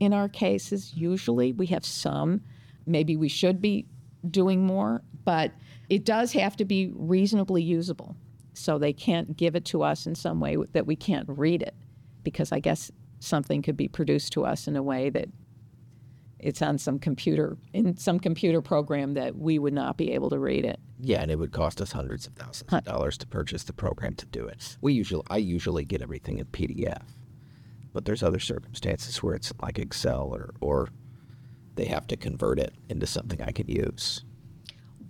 in 0.00 0.12
our 0.12 0.28
cases 0.28 0.92
usually. 0.94 1.52
We 1.52 1.66
have 1.66 1.84
some. 1.84 2.42
Maybe 2.86 3.16
we 3.16 3.28
should 3.28 3.60
be 3.60 3.86
doing 4.30 4.66
more, 4.66 5.02
but 5.24 5.52
it 5.88 6.04
does 6.04 6.32
have 6.32 6.56
to 6.56 6.64
be 6.64 6.92
reasonably 6.94 7.62
usable. 7.62 8.16
So 8.54 8.78
they 8.78 8.92
can't 8.92 9.36
give 9.36 9.54
it 9.54 9.64
to 9.66 9.82
us 9.82 10.06
in 10.06 10.14
some 10.14 10.40
way 10.40 10.56
that 10.72 10.86
we 10.86 10.96
can't 10.96 11.28
read 11.28 11.62
it, 11.62 11.74
because 12.22 12.52
I 12.52 12.60
guess 12.60 12.90
something 13.20 13.62
could 13.62 13.76
be 13.76 13.88
produced 13.88 14.32
to 14.32 14.44
us 14.44 14.66
in 14.66 14.76
a 14.76 14.82
way 14.82 15.10
that 15.10 15.28
it's 16.38 16.60
on 16.62 16.78
some 16.78 16.98
computer 16.98 17.56
in 17.72 17.96
some 17.96 18.18
computer 18.20 18.60
program 18.60 19.14
that 19.14 19.36
we 19.36 19.58
would 19.58 19.72
not 19.72 19.96
be 19.96 20.12
able 20.12 20.30
to 20.30 20.38
read 20.38 20.64
it. 20.64 20.78
Yeah, 21.00 21.22
and 21.22 21.30
it 21.30 21.38
would 21.38 21.52
cost 21.52 21.80
us 21.80 21.92
hundreds 21.92 22.26
of 22.26 22.34
thousands 22.34 22.72
of 22.72 22.84
dollars 22.84 23.18
to 23.18 23.26
purchase 23.26 23.64
the 23.64 23.72
program 23.72 24.14
to 24.16 24.26
do 24.26 24.46
it. 24.46 24.76
We 24.80 24.92
usually, 24.92 25.24
I 25.28 25.38
usually 25.38 25.84
get 25.84 26.02
everything 26.02 26.38
in 26.38 26.46
PDF, 26.46 27.02
but 27.92 28.04
there's 28.04 28.22
other 28.22 28.38
circumstances 28.38 29.22
where 29.22 29.34
it's 29.34 29.52
like 29.62 29.78
Excel 29.78 30.34
or 30.34 30.54
or 30.60 30.88
they 31.76 31.84
have 31.86 32.06
to 32.08 32.16
convert 32.16 32.58
it 32.58 32.74
into 32.88 33.06
something 33.06 33.40
I 33.42 33.52
can 33.52 33.68
use. 33.68 34.24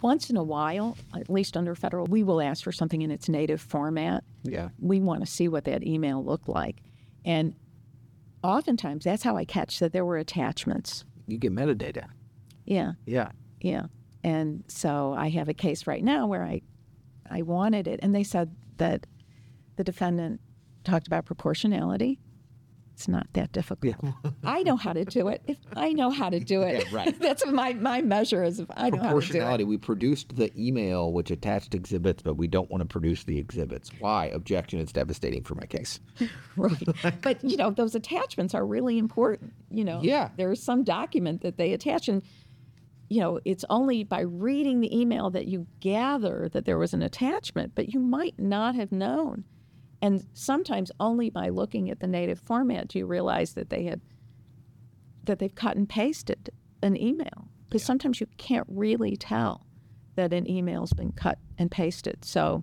Once 0.03 0.29
in 0.29 0.37
a 0.37 0.43
while, 0.43 0.97
at 1.15 1.31
least 1.31 1.57
under 1.57 1.75
federal, 1.75 2.07
we 2.07 2.23
will 2.23 2.41
ask 2.41 2.63
for 2.63 2.73
something 2.73 3.03
in 3.03 3.11
its 3.11 3.29
native 3.29 3.61
format. 3.61 4.25
Yeah. 4.43 4.69
We 4.79 5.01
want 5.01 5.21
to 5.21 5.27
see 5.27 5.49
what 5.49 5.65
that 5.65 5.85
email 5.85 6.23
looked 6.23 6.49
like. 6.49 6.83
And 7.25 7.55
oftentimes 8.43 9.05
that's 9.05 9.23
how 9.23 9.37
I 9.37 9.45
catch 9.45 9.79
that 9.79 9.93
there 9.93 10.05
were 10.05 10.19
attachments. 10.19 11.05
You 11.27 11.39
get 11.39 11.53
metadata. 11.53 12.07
Yeah. 12.65 12.93
Yeah. 13.05 13.31
Yeah. 13.61 13.87
And 14.23 14.65
so 14.69 15.15
I 15.17 15.29
have 15.31 15.49
a 15.49 15.55
case 15.55 15.87
right 15.87 16.03
now 16.03 16.27
where 16.27 16.43
I 16.45 16.63
I 17.31 17.43
wanted 17.43 17.89
it 17.89 18.01
and 18.03 18.15
they 18.15 18.25
said 18.25 18.55
that 18.77 19.07
the 19.77 19.85
defendant 19.85 20.41
talked 20.85 21.07
about 21.07 21.25
proportionality. 21.25 22.19
It's 22.97 23.09
not 23.09 23.27
that 23.35 23.53
difficult. 23.53 23.95
I 24.45 24.63
know 24.63 24.77
how 24.77 24.95
to 24.95 25.05
do 25.05 25.29
it. 25.29 25.43
If 25.47 25.59
I 25.77 25.93
know 25.93 26.09
how 26.09 26.31
to 26.31 26.41
do 26.41 26.63
it. 26.63 26.87
Yeah, 26.87 26.97
right. 26.97 27.19
That's 27.21 27.45
my 27.45 27.75
my 27.75 28.01
measure 28.01 28.43
is 28.43 28.59
if 28.59 28.69
I 28.75 28.85
know 28.85 28.85
how 28.85 28.89
to 28.89 28.91
do 28.91 28.97
it. 28.97 29.01
Proportionality. 29.03 29.65
We 29.65 29.77
produced 29.77 30.35
the 30.35 30.51
email 30.59 31.13
which 31.13 31.31
attached 31.31 31.75
exhibits, 31.75 32.23
but 32.23 32.39
we 32.39 32.47
don't 32.47 32.71
want 32.71 32.81
to 32.81 32.87
produce 32.87 33.25
the 33.25 33.37
exhibits. 33.39 33.91
Why? 33.99 34.27
Objection. 34.29 34.81
It's 34.81 34.93
devastating 34.93 35.43
for 35.45 35.55
my 35.55 35.67
case. 35.67 36.01
Right. 36.57 36.89
but 37.21 37.45
you 37.45 37.59
know, 37.59 37.71
those 37.71 37.95
attachments 37.95 38.55
are 38.55 38.65
really 38.65 38.97
important. 38.97 39.53
You 39.71 39.85
know, 39.85 40.01
Yeah. 40.03 40.31
There's 40.39 40.63
some 40.63 40.83
document 40.85 41.43
that 41.43 41.59
they 41.59 41.75
attach 41.75 42.09
and 42.09 42.23
you 43.11 43.21
know, 43.21 43.41
it's 43.45 43.65
only 43.69 44.05
by 44.05 44.21
reading 44.21 44.81
the 44.81 44.99
email 44.99 45.29
that 45.31 45.47
you 45.47 45.67
gather 45.81 46.49
that 46.55 46.65
there 46.65 46.79
was 46.79 46.95
an 46.95 47.03
attachment, 47.03 47.73
but 47.75 47.93
you 47.93 48.01
might 48.01 48.39
not 48.39 48.75
have 48.75 48.91
known. 48.91 49.45
And 50.07 50.25
sometimes 50.35 50.93
only 51.01 51.31
by 51.31 51.49
looking 51.49 51.91
at 51.91 51.99
the 51.99 52.07
native 52.07 52.39
format 52.39 52.87
do 52.87 53.01
you 53.01 53.07
realize 53.07 53.55
that 53.55 53.71
they 53.71 53.83
had 53.85 54.01
that 55.25 55.41
they've 55.41 55.55
cut 55.55 55.77
and 55.77 55.89
pasted 55.89 56.51
an 56.81 56.97
email. 56.97 57.49
Because 57.65 57.83
sometimes 57.83 58.21
you 58.21 58.29
can't 58.37 58.67
really 58.71 59.17
tell 59.17 59.67
that 60.15 60.33
an 60.33 60.49
email's 60.49 60.93
been 60.93 61.11
cut 61.11 61.39
and 61.59 61.69
pasted. 61.73 62.25
So 62.25 62.63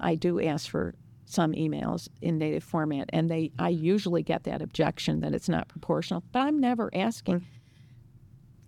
I 0.00 0.16
do 0.16 0.40
ask 0.40 0.68
for 0.68 0.96
some 1.24 1.52
emails 1.52 2.08
in 2.20 2.36
native 2.38 2.64
format 2.64 3.08
and 3.12 3.30
they 3.30 3.52
I 3.60 3.68
usually 3.68 4.24
get 4.24 4.42
that 4.42 4.60
objection 4.60 5.20
that 5.20 5.34
it's 5.34 5.48
not 5.48 5.68
proportional, 5.68 6.24
but 6.32 6.40
I'm 6.40 6.58
never 6.58 6.90
asking 6.92 7.46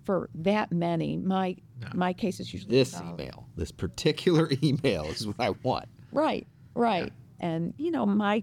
for 0.04 0.30
that 0.37 0.71
many. 0.71 1.16
My 1.16 1.56
my 1.94 2.12
case 2.12 2.38
is 2.38 2.52
usually 2.54 2.76
This 2.76 2.97
about- 2.97 3.14
email, 3.21 3.49
this 3.56 3.73
particular 3.73 4.49
email, 4.62 5.06
is 5.06 5.26
what 5.26 5.40
I 5.40 5.50
want. 5.64 5.87
Right, 6.12 6.47
right. 6.76 7.12
And 7.45 7.75
you 7.77 7.91
know, 7.91 8.07
my 8.07 8.43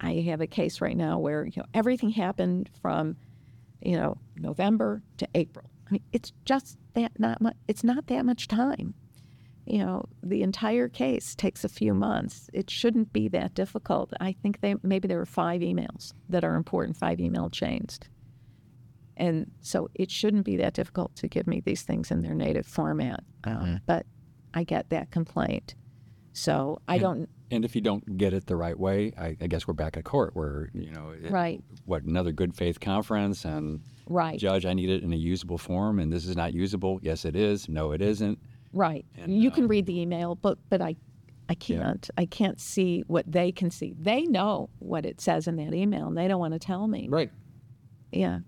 I 0.00 0.12
have 0.28 0.40
a 0.40 0.46
case 0.46 0.80
right 0.80 0.96
now 0.96 1.18
where 1.18 1.44
you 1.44 1.54
know 1.56 1.66
everything 1.74 2.10
happened 2.10 2.70
from 2.80 3.16
you 3.82 3.96
know 3.96 4.16
November 4.36 5.02
to 5.16 5.28
April. 5.34 5.68
I 5.88 5.92
mean, 5.92 6.02
it's 6.12 6.32
just 6.44 6.78
that 6.94 7.18
not 7.18 7.40
much. 7.40 7.56
It's 7.66 7.82
not 7.82 8.06
that 8.06 8.24
much 8.24 8.46
time. 8.46 8.94
You 9.64 9.78
know, 9.78 10.04
the 10.22 10.42
entire 10.42 10.88
case 10.88 11.34
takes 11.34 11.64
a 11.64 11.68
few 11.68 11.94
months. 11.94 12.48
It 12.52 12.70
shouldn't 12.70 13.12
be 13.12 13.26
that 13.30 13.54
difficult. 13.54 14.12
I 14.20 14.36
think 14.40 14.60
they 14.60 14.76
maybe 14.84 15.08
there 15.08 15.18
were 15.18 15.26
five 15.26 15.60
emails 15.60 16.12
that 16.28 16.44
are 16.44 16.54
important, 16.54 16.96
five 16.96 17.18
email 17.18 17.50
chains. 17.50 17.98
And 19.16 19.50
so 19.62 19.88
it 19.94 20.12
shouldn't 20.12 20.44
be 20.44 20.58
that 20.58 20.74
difficult 20.74 21.16
to 21.16 21.26
give 21.26 21.48
me 21.48 21.60
these 21.64 21.82
things 21.82 22.12
in 22.12 22.22
their 22.22 22.34
native 22.34 22.66
format. 22.66 23.24
Um, 23.42 23.80
but 23.86 24.06
I 24.54 24.62
get 24.62 24.90
that 24.90 25.10
complaint. 25.10 25.74
So 26.34 26.82
I 26.86 26.98
don't, 26.98 27.28
And 27.50 27.64
if 27.64 27.74
you 27.76 27.80
don't 27.80 28.16
get 28.18 28.32
it 28.34 28.46
the 28.46 28.56
right 28.56 28.78
way, 28.78 29.12
I, 29.16 29.36
I 29.40 29.46
guess 29.46 29.68
we're 29.68 29.74
back 29.74 29.96
at 29.96 30.04
court 30.04 30.34
where, 30.34 30.68
you 30.74 30.90
know, 30.90 31.10
it- 31.10 31.30
Right. 31.30 31.62
what, 31.84 32.02
another 32.02 32.32
good 32.32 32.54
faith 32.56 32.80
conference 32.80 33.44
and 33.44 33.80
Right. 34.08 34.38
judge, 34.38 34.66
I 34.66 34.74
need 34.74 34.90
it 34.90 35.02
in 35.02 35.12
a 35.12 35.16
usable 35.16 35.58
form 35.58 35.98
and 36.00 36.12
this 36.12 36.26
is 36.26 36.36
not 36.36 36.54
usable. 36.54 36.98
Yes, 37.02 37.24
it 37.24 37.36
is. 37.36 37.68
No, 37.68 37.92
it 37.92 38.02
isn't. 38.02 38.38
right. 38.72 39.04
And, 39.16 39.32
you 39.40 39.50
can 39.50 39.64
um, 39.64 39.68
read 39.68 39.86
the 39.86 40.00
email, 40.00 40.34
but, 40.34 40.58
but 40.68 40.82
I, 40.82 40.96
I 41.48 41.54
can't. 41.54 42.10
I 42.18 42.26
can't 42.26 42.60
see 42.60 43.04
what 43.06 43.30
they 43.30 43.52
can 43.52 43.70
see. 43.70 43.94
They 43.98 44.22
know 44.22 44.68
what 44.80 45.06
it 45.06 45.20
says 45.20 45.46
in 45.46 45.56
that 45.56 45.72
email 45.72 46.08
and 46.08 46.16
they 46.18 46.26
don't 46.28 46.40
want 46.40 46.52
to 46.54 46.58
tell 46.58 46.86
me. 46.88 47.06
Right. 47.08 47.30
Yeah. 48.10 48.40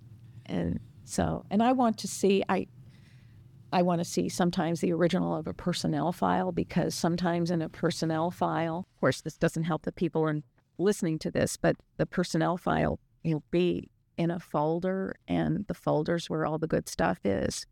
And 0.47 0.81
so, 1.05 1.45
and 1.51 1.63
I 1.63 1.73
want 1.73 1.99
to 1.99 2.09
see, 2.09 2.43
I, 2.49 2.67
I 3.73 3.83
want 3.83 4.01
to 4.01 4.05
see 4.05 4.29
sometimes 4.29 4.81
the 4.81 4.93
original 4.93 5.37
of 5.37 5.47
a 5.47 5.53
personnel 5.53 6.13
file 6.13 6.53
because 6.53 6.95
sometimes 6.95 7.51
in 7.51 7.61
a 7.61 7.69
personnel 7.69 8.31
file, 8.31 8.87
of 8.95 9.01
course, 9.01 9.21
this 9.21 9.37
doesn't 9.37 9.65
help 9.65 9.83
the 9.83 9.93
people 9.93 10.23
are 10.23 10.41
listening 10.79 11.19
to 11.21 11.31
this, 11.31 11.57
but 11.57 11.77
the 11.97 12.07
personnel 12.07 12.57
file 12.57 12.99
will 13.25 13.43
be 13.51 13.91
in 14.17 14.31
a 14.31 14.41
folder 14.41 15.17
and 15.27 15.67
the 15.69 15.75
folder's 15.75 16.31
where 16.31 16.47
all 16.47 16.59
the 16.59 16.67
good 16.67 16.89
stuff 16.89 17.19
is, 17.25 17.67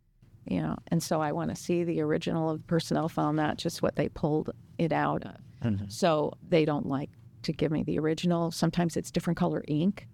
you 0.44 0.60
know. 0.60 0.76
And 0.88 1.02
so 1.02 1.20
I 1.20 1.32
want 1.32 1.50
to 1.50 1.56
see 1.56 1.82
the 1.82 2.00
original 2.00 2.50
of 2.50 2.58
the 2.58 2.64
personnel 2.64 3.08
file, 3.08 3.32
not 3.32 3.56
just 3.56 3.82
what 3.82 3.96
they 3.96 4.08
pulled 4.08 4.50
it 4.78 4.92
out 4.92 5.24
of. 5.24 5.36
Mm-hmm. 5.64 5.86
So 5.88 6.32
they 6.46 6.64
don't 6.64 6.86
like 6.86 7.10
to 7.42 7.52
give 7.52 7.72
me 7.72 7.82
the 7.82 7.98
original. 7.98 8.50
Sometimes 8.50 8.96
it's 8.96 9.10
different 9.10 9.38
color 9.38 9.64
ink 9.66 10.06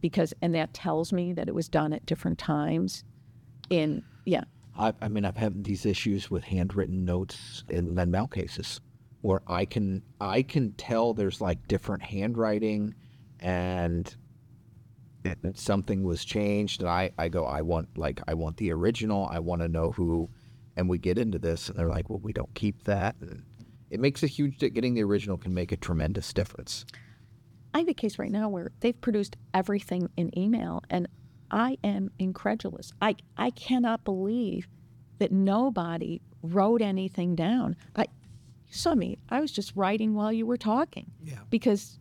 because, 0.00 0.32
and 0.40 0.54
that 0.54 0.74
tells 0.74 1.12
me 1.12 1.32
that 1.32 1.48
it 1.48 1.54
was 1.54 1.68
done 1.68 1.92
at 1.92 2.06
different 2.06 2.38
times. 2.38 3.04
In, 3.70 4.04
yeah, 4.26 4.44
I, 4.76 4.92
I 5.00 5.08
mean, 5.08 5.24
I've 5.24 5.36
had 5.36 5.64
these 5.64 5.86
issues 5.86 6.30
with 6.30 6.44
handwritten 6.44 7.04
notes 7.04 7.64
in 7.68 7.94
mal 8.10 8.26
cases 8.26 8.80
where 9.20 9.40
I 9.46 9.64
can 9.64 10.02
I 10.20 10.42
can 10.42 10.72
tell 10.72 11.14
there's 11.14 11.40
like 11.40 11.66
different 11.66 12.02
handwriting 12.02 12.94
and 13.40 14.14
something 15.54 16.02
was 16.02 16.24
changed 16.24 16.82
and 16.82 16.90
I, 16.90 17.10
I 17.16 17.28
go 17.28 17.46
I 17.46 17.62
want 17.62 17.96
like 17.96 18.20
I 18.28 18.34
want 18.34 18.58
the 18.58 18.72
original. 18.72 19.26
I 19.30 19.38
want 19.38 19.62
to 19.62 19.68
know 19.68 19.92
who 19.92 20.28
and 20.76 20.88
we 20.88 20.98
get 20.98 21.18
into 21.18 21.38
this 21.38 21.68
and 21.68 21.78
they're 21.78 21.88
like 21.88 22.10
well 22.10 22.20
we 22.22 22.32
don't 22.32 22.52
keep 22.54 22.84
that. 22.84 23.16
And 23.20 23.44
it 23.90 24.00
makes 24.00 24.22
a 24.22 24.26
huge 24.26 24.58
getting 24.58 24.94
the 24.94 25.04
original 25.04 25.38
can 25.38 25.54
make 25.54 25.72
a 25.72 25.76
tremendous 25.76 26.32
difference. 26.32 26.84
I 27.72 27.78
have 27.78 27.88
a 27.88 27.94
case 27.94 28.18
right 28.18 28.30
now 28.30 28.48
where 28.48 28.70
they've 28.80 29.00
produced 29.00 29.36
everything 29.52 30.08
in 30.16 30.36
email, 30.38 30.82
and 30.90 31.08
I 31.54 31.78
am 31.84 32.10
incredulous. 32.18 32.92
I 33.00 33.14
I 33.36 33.50
cannot 33.50 34.04
believe 34.04 34.66
that 35.18 35.30
nobody 35.30 36.20
wrote 36.42 36.82
anything 36.82 37.36
down. 37.36 37.76
I 37.94 38.02
you 38.66 38.74
saw 38.74 38.96
me. 38.96 39.18
I 39.30 39.40
was 39.40 39.52
just 39.52 39.72
writing 39.76 40.14
while 40.14 40.32
you 40.32 40.46
were 40.46 40.56
talking. 40.56 41.12
Yeah. 41.22 41.38
Because 41.50 42.00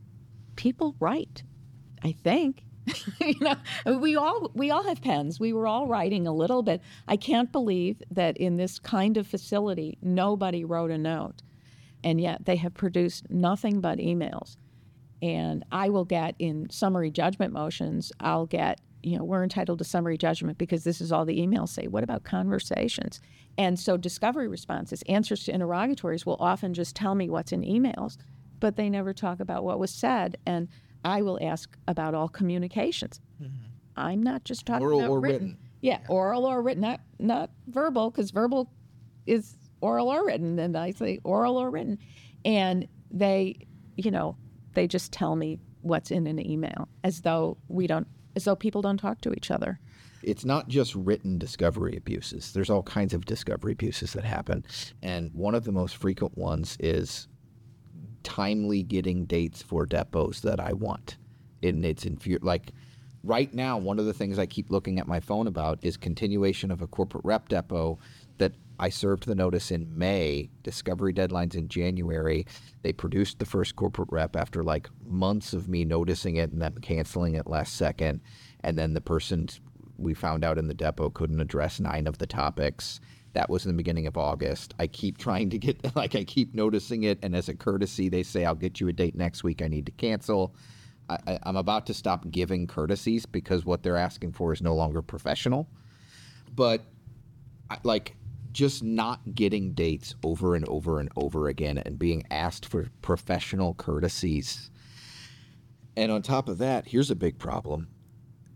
people 0.56 0.96
write, 1.00 1.44
I 2.04 2.14
think, 2.14 2.64
you 3.22 3.36
know, 3.40 3.56
we 4.00 4.16
all 4.16 4.52
we 4.56 4.72
all 4.72 4.84
have 4.84 5.02
pens. 5.04 5.40
We 5.40 5.54
were 5.54 5.68
all 5.68 5.86
writing 5.88 6.26
a 6.26 6.34
little 6.34 6.64
bit. 6.64 6.82
I 7.08 7.16
can't 7.16 7.52
believe 7.52 8.02
that 8.10 8.36
in 8.38 8.58
this 8.58 8.80
kind 8.80 9.18
of 9.18 9.28
facility 9.28 10.00
nobody 10.02 10.66
wrote 10.66 10.90
a 10.90 10.98
note. 10.98 11.44
And 12.04 12.20
yet 12.20 12.46
they 12.46 12.56
have 12.56 12.74
produced 12.74 13.30
nothing 13.30 13.82
but 13.82 14.00
emails. 14.00 14.58
And 15.22 15.64
I 15.72 15.90
will 15.90 16.06
get 16.06 16.36
in 16.40 16.70
summary 16.72 17.12
judgment 17.12 17.54
motions, 17.54 18.12
I'll 18.20 18.46
get, 18.46 18.82
you 19.04 19.18
know, 19.18 19.24
we're 19.24 19.44
entitled 19.44 19.80
to 19.80 19.84
summary 19.84 20.18
judgment 20.18 20.58
because 20.58 20.84
this 20.84 21.02
is 21.02 21.12
all 21.12 21.26
the 21.26 21.40
emails 21.40 21.70
say. 21.70 21.88
What 21.88 22.04
about 22.04 22.24
conversations? 22.24 23.20
And 23.58 23.78
so 23.80 23.98
discovery 23.98 24.48
responses, 24.48 25.04
answers 25.04 25.44
to 25.44 25.54
interrogatories 25.54 26.26
will 26.26 26.38
often 26.40 26.74
just 26.74 26.96
tell 26.96 27.14
me 27.14 27.30
what's 27.30 27.52
in 27.52 27.62
emails, 27.62 28.18
but 28.60 28.78
they 28.78 28.90
never 28.90 29.14
talk 29.14 29.40
about 29.40 29.64
what 29.64 29.78
was 29.78 29.92
said. 29.92 30.38
And 30.46 30.70
I 31.04 31.22
will 31.22 31.38
ask 31.42 31.78
about 31.88 32.16
all 32.16 32.30
communications. 32.30 33.20
Mm-hmm. 33.42 33.54
I'm 33.96 34.24
not 34.24 34.44
just 34.44 34.66
talking 34.66 34.86
Oral 34.86 35.00
about 35.00 35.10
or 35.12 35.20
written. 35.20 35.42
written. 35.42 35.58
Yeah, 35.82 36.00
oral 36.08 36.46
or 36.46 36.62
written, 36.62 36.82
not 36.82 37.02
not 37.20 37.52
verbal, 37.68 38.10
because 38.10 38.32
verbal 38.32 38.72
is 39.28 39.56
oral 39.82 40.08
or 40.08 40.26
written, 40.26 40.58
and 40.58 40.78
I 40.78 40.92
say 40.92 41.20
oral 41.26 41.58
or 41.58 41.70
written, 41.70 42.00
and 42.46 42.88
they, 43.12 43.68
you 43.98 44.10
know, 44.10 44.38
they 44.76 44.88
just 44.88 45.12
tell 45.12 45.36
me 45.36 45.60
what's 45.82 46.10
in 46.10 46.26
an 46.26 46.40
email 46.40 46.88
as 47.04 47.22
though 47.22 47.58
we 47.68 47.86
don't, 47.86 48.08
as 48.36 48.44
though 48.46 48.56
people 48.56 48.82
don't 48.82 48.98
talk 48.98 49.22
to 49.22 49.34
each 49.34 49.52
other. 49.52 49.80
it's 50.24 50.46
not 50.46 50.70
just 50.70 50.96
written 50.96 51.38
discovery 51.38 51.98
abuses. 51.98 52.54
There's 52.54 52.70
all 52.70 52.84
kinds 52.84 53.14
of 53.14 53.26
discovery 53.26 53.74
abuses 53.74 54.14
that 54.14 54.24
happen. 54.24 54.64
And 55.02 55.32
one 55.34 55.54
of 55.54 55.66
the 55.66 55.72
most 55.74 55.98
frequent 55.98 56.38
ones 56.38 56.78
is 56.80 57.28
timely 58.24 58.84
getting 58.84 59.26
dates 59.26 59.62
for 59.62 59.86
depots 59.86 60.40
that 60.42 60.60
I 60.62 60.72
want. 60.74 61.18
And 61.62 61.86
it's 61.86 62.06
infu- 62.06 62.42
like 62.42 62.72
right 63.24 63.54
now, 63.54 63.78
one 63.78 64.00
of 64.00 64.06
the 64.06 64.14
things 64.14 64.40
I 64.40 64.46
keep 64.46 64.70
looking 64.70 64.98
at 64.98 65.08
my 65.08 65.20
phone 65.20 65.48
about 65.48 65.80
is 65.82 65.98
continuation 65.98 66.72
of 66.72 66.82
a 66.82 66.88
corporate 66.88 67.26
rep 67.26 67.50
depot 67.50 68.00
that 68.38 68.54
I 68.80 68.90
served 68.90 69.26
the 69.26 69.36
notice 69.36 69.72
in 69.72 69.98
May, 69.98 70.50
discovery 70.64 71.14
deadlines 71.14 71.56
in 71.56 71.68
January. 71.68 72.46
They 72.82 72.92
produced 72.94 73.40
the 73.40 73.46
first 73.46 73.76
corporate 73.76 74.10
rep 74.12 74.36
after 74.36 74.64
like 74.64 74.90
months 75.06 75.54
of 75.54 75.70
me 75.70 75.86
noticing 75.86 76.38
it 76.38 76.52
and 76.52 76.62
then 76.62 76.76
canceling 76.82 77.36
it 77.36 77.48
last 77.48 77.76
second. 77.76 78.22
And 78.64 78.78
then 78.78 78.94
the 78.94 79.02
person 79.02 79.48
we 79.98 80.14
found 80.14 80.44
out 80.44 80.58
in 80.58 80.68
the 80.68 80.74
depot 80.74 81.10
couldn't 81.10 81.40
address 81.40 81.80
nine 81.80 82.08
of 82.08 82.18
the 82.18 82.28
topics. 82.28 83.00
That 83.34 83.50
was 83.50 83.66
in 83.66 83.72
the 83.72 83.78
beginning 83.78 84.08
of 84.08 84.18
August. 84.18 84.74
I 84.80 84.88
keep 84.88 85.18
trying 85.18 85.50
to 85.52 85.58
get, 85.58 85.96
like, 85.96 86.16
I 86.16 86.24
keep 86.24 86.54
noticing 86.54 87.04
it. 87.04 87.20
And 87.24 87.36
as 87.36 87.50
a 87.50 87.56
courtesy, 87.56 88.10
they 88.10 88.24
say, 88.24 88.46
I'll 88.46 88.56
get 88.56 88.80
you 88.80 88.88
a 88.88 88.94
date 88.94 89.16
next 89.16 89.44
week. 89.44 89.62
I 89.62 89.68
need 89.68 89.86
to 89.86 89.92
cancel. 89.94 90.56
I, 91.10 91.40
I'm 91.44 91.58
about 91.58 91.86
to 91.88 91.94
stop 91.94 92.30
giving 92.32 92.68
courtesies 92.68 93.26
because 93.26 93.66
what 93.66 93.84
they're 93.84 93.98
asking 93.98 94.34
for 94.34 94.54
is 94.54 94.62
no 94.62 94.74
longer 94.76 95.02
professional. 95.02 95.68
But, 96.56 96.82
like, 97.84 98.16
just 98.54 98.84
not 98.84 99.22
getting 99.34 99.74
dates 99.74 100.16
over 100.24 100.56
and 100.56 100.68
over 100.70 101.00
and 101.00 101.10
over 101.16 101.48
again 101.48 101.80
and 101.80 102.00
being 102.00 102.24
asked 102.32 102.66
for 102.66 102.90
professional 103.02 103.74
courtesies. 103.74 104.70
And 105.98 106.12
on 106.12 106.22
top 106.22 106.48
of 106.50 106.60
that, 106.60 106.88
here's 106.88 107.12
a 107.12 107.16
big 107.16 107.38
problem. 107.38 107.88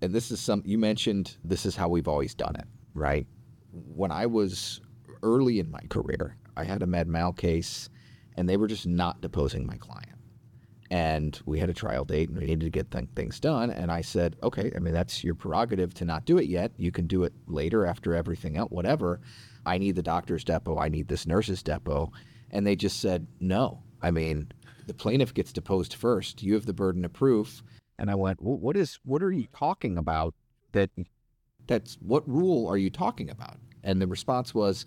And 0.02 0.14
this 0.14 0.32
is 0.32 0.40
some, 0.40 0.62
you 0.66 0.78
mentioned 0.78 1.38
this 1.44 1.66
is 1.66 1.76
how 1.76 1.90
we've 1.90 2.08
always 2.08 2.36
done 2.36 2.56
it, 2.56 2.66
right? 2.94 3.28
When 3.72 4.12
I 4.12 4.28
was 4.28 4.82
early 5.24 5.60
in 5.60 5.70
my 5.72 5.82
career, 5.90 6.38
I 6.56 6.64
had 6.64 6.84
a 6.84 6.88
med 6.88 7.08
mal 7.08 7.34
case 7.34 7.90
and 8.36 8.48
they 8.48 8.58
were 8.58 8.68
just 8.68 8.86
not 8.86 9.22
deposing 9.22 9.66
my 9.66 9.78
client. 9.78 10.14
And 10.90 11.40
we 11.46 11.60
had 11.60 11.70
a 11.70 11.74
trial 11.74 12.06
date 12.06 12.30
and 12.30 12.38
we 12.38 12.46
needed 12.46 12.62
to 12.62 12.70
get 12.70 12.92
th- 12.92 13.10
things 13.16 13.40
done. 13.40 13.72
And 13.72 13.92
I 13.92 14.02
said, 14.02 14.38
okay, 14.42 14.72
I 14.76 14.80
mean, 14.80 14.94
that's 14.94 15.24
your 15.24 15.36
prerogative 15.36 15.94
to 15.96 16.06
not 16.06 16.26
do 16.26 16.38
it 16.38 16.46
yet. 16.46 16.72
You 16.78 16.92
can 16.92 17.08
do 17.08 17.24
it 17.24 17.34
later 17.46 17.86
after 17.86 18.16
everything 18.16 18.56
else, 18.56 18.72
whatever. 18.72 19.20
I 19.68 19.78
need 19.78 19.96
the 19.96 20.02
doctor's 20.02 20.44
depot. 20.44 20.80
I 20.80 20.90
need 20.90 21.08
this 21.08 21.28
nurse's 21.28 21.62
depot. 21.62 22.12
And 22.52 22.66
they 22.66 22.76
just 22.76 23.02
said, 23.02 23.28
no. 23.40 23.84
I 24.02 24.12
mean, 24.12 24.52
the 24.88 24.94
plaintiff 24.94 25.34
gets 25.34 25.52
deposed 25.52 25.94
first. 25.94 26.42
You 26.42 26.54
have 26.54 26.66
the 26.66 26.74
burden 26.74 27.04
of 27.06 27.14
proof. 27.14 27.62
And 28.00 28.10
I 28.10 28.16
went, 28.16 28.42
well, 28.42 28.58
what 28.58 28.78
is, 28.78 29.00
what 29.04 29.22
are 29.22 29.32
you 29.32 29.48
talking 29.54 29.98
about 29.98 30.34
that, 30.72 30.90
that's, 31.68 31.98
what 32.02 32.28
rule 32.28 32.68
are 32.68 32.78
you 32.78 32.90
talking 32.90 33.30
about? 33.30 33.58
And 33.84 34.02
the 34.02 34.08
response 34.08 34.56
was, 34.56 34.86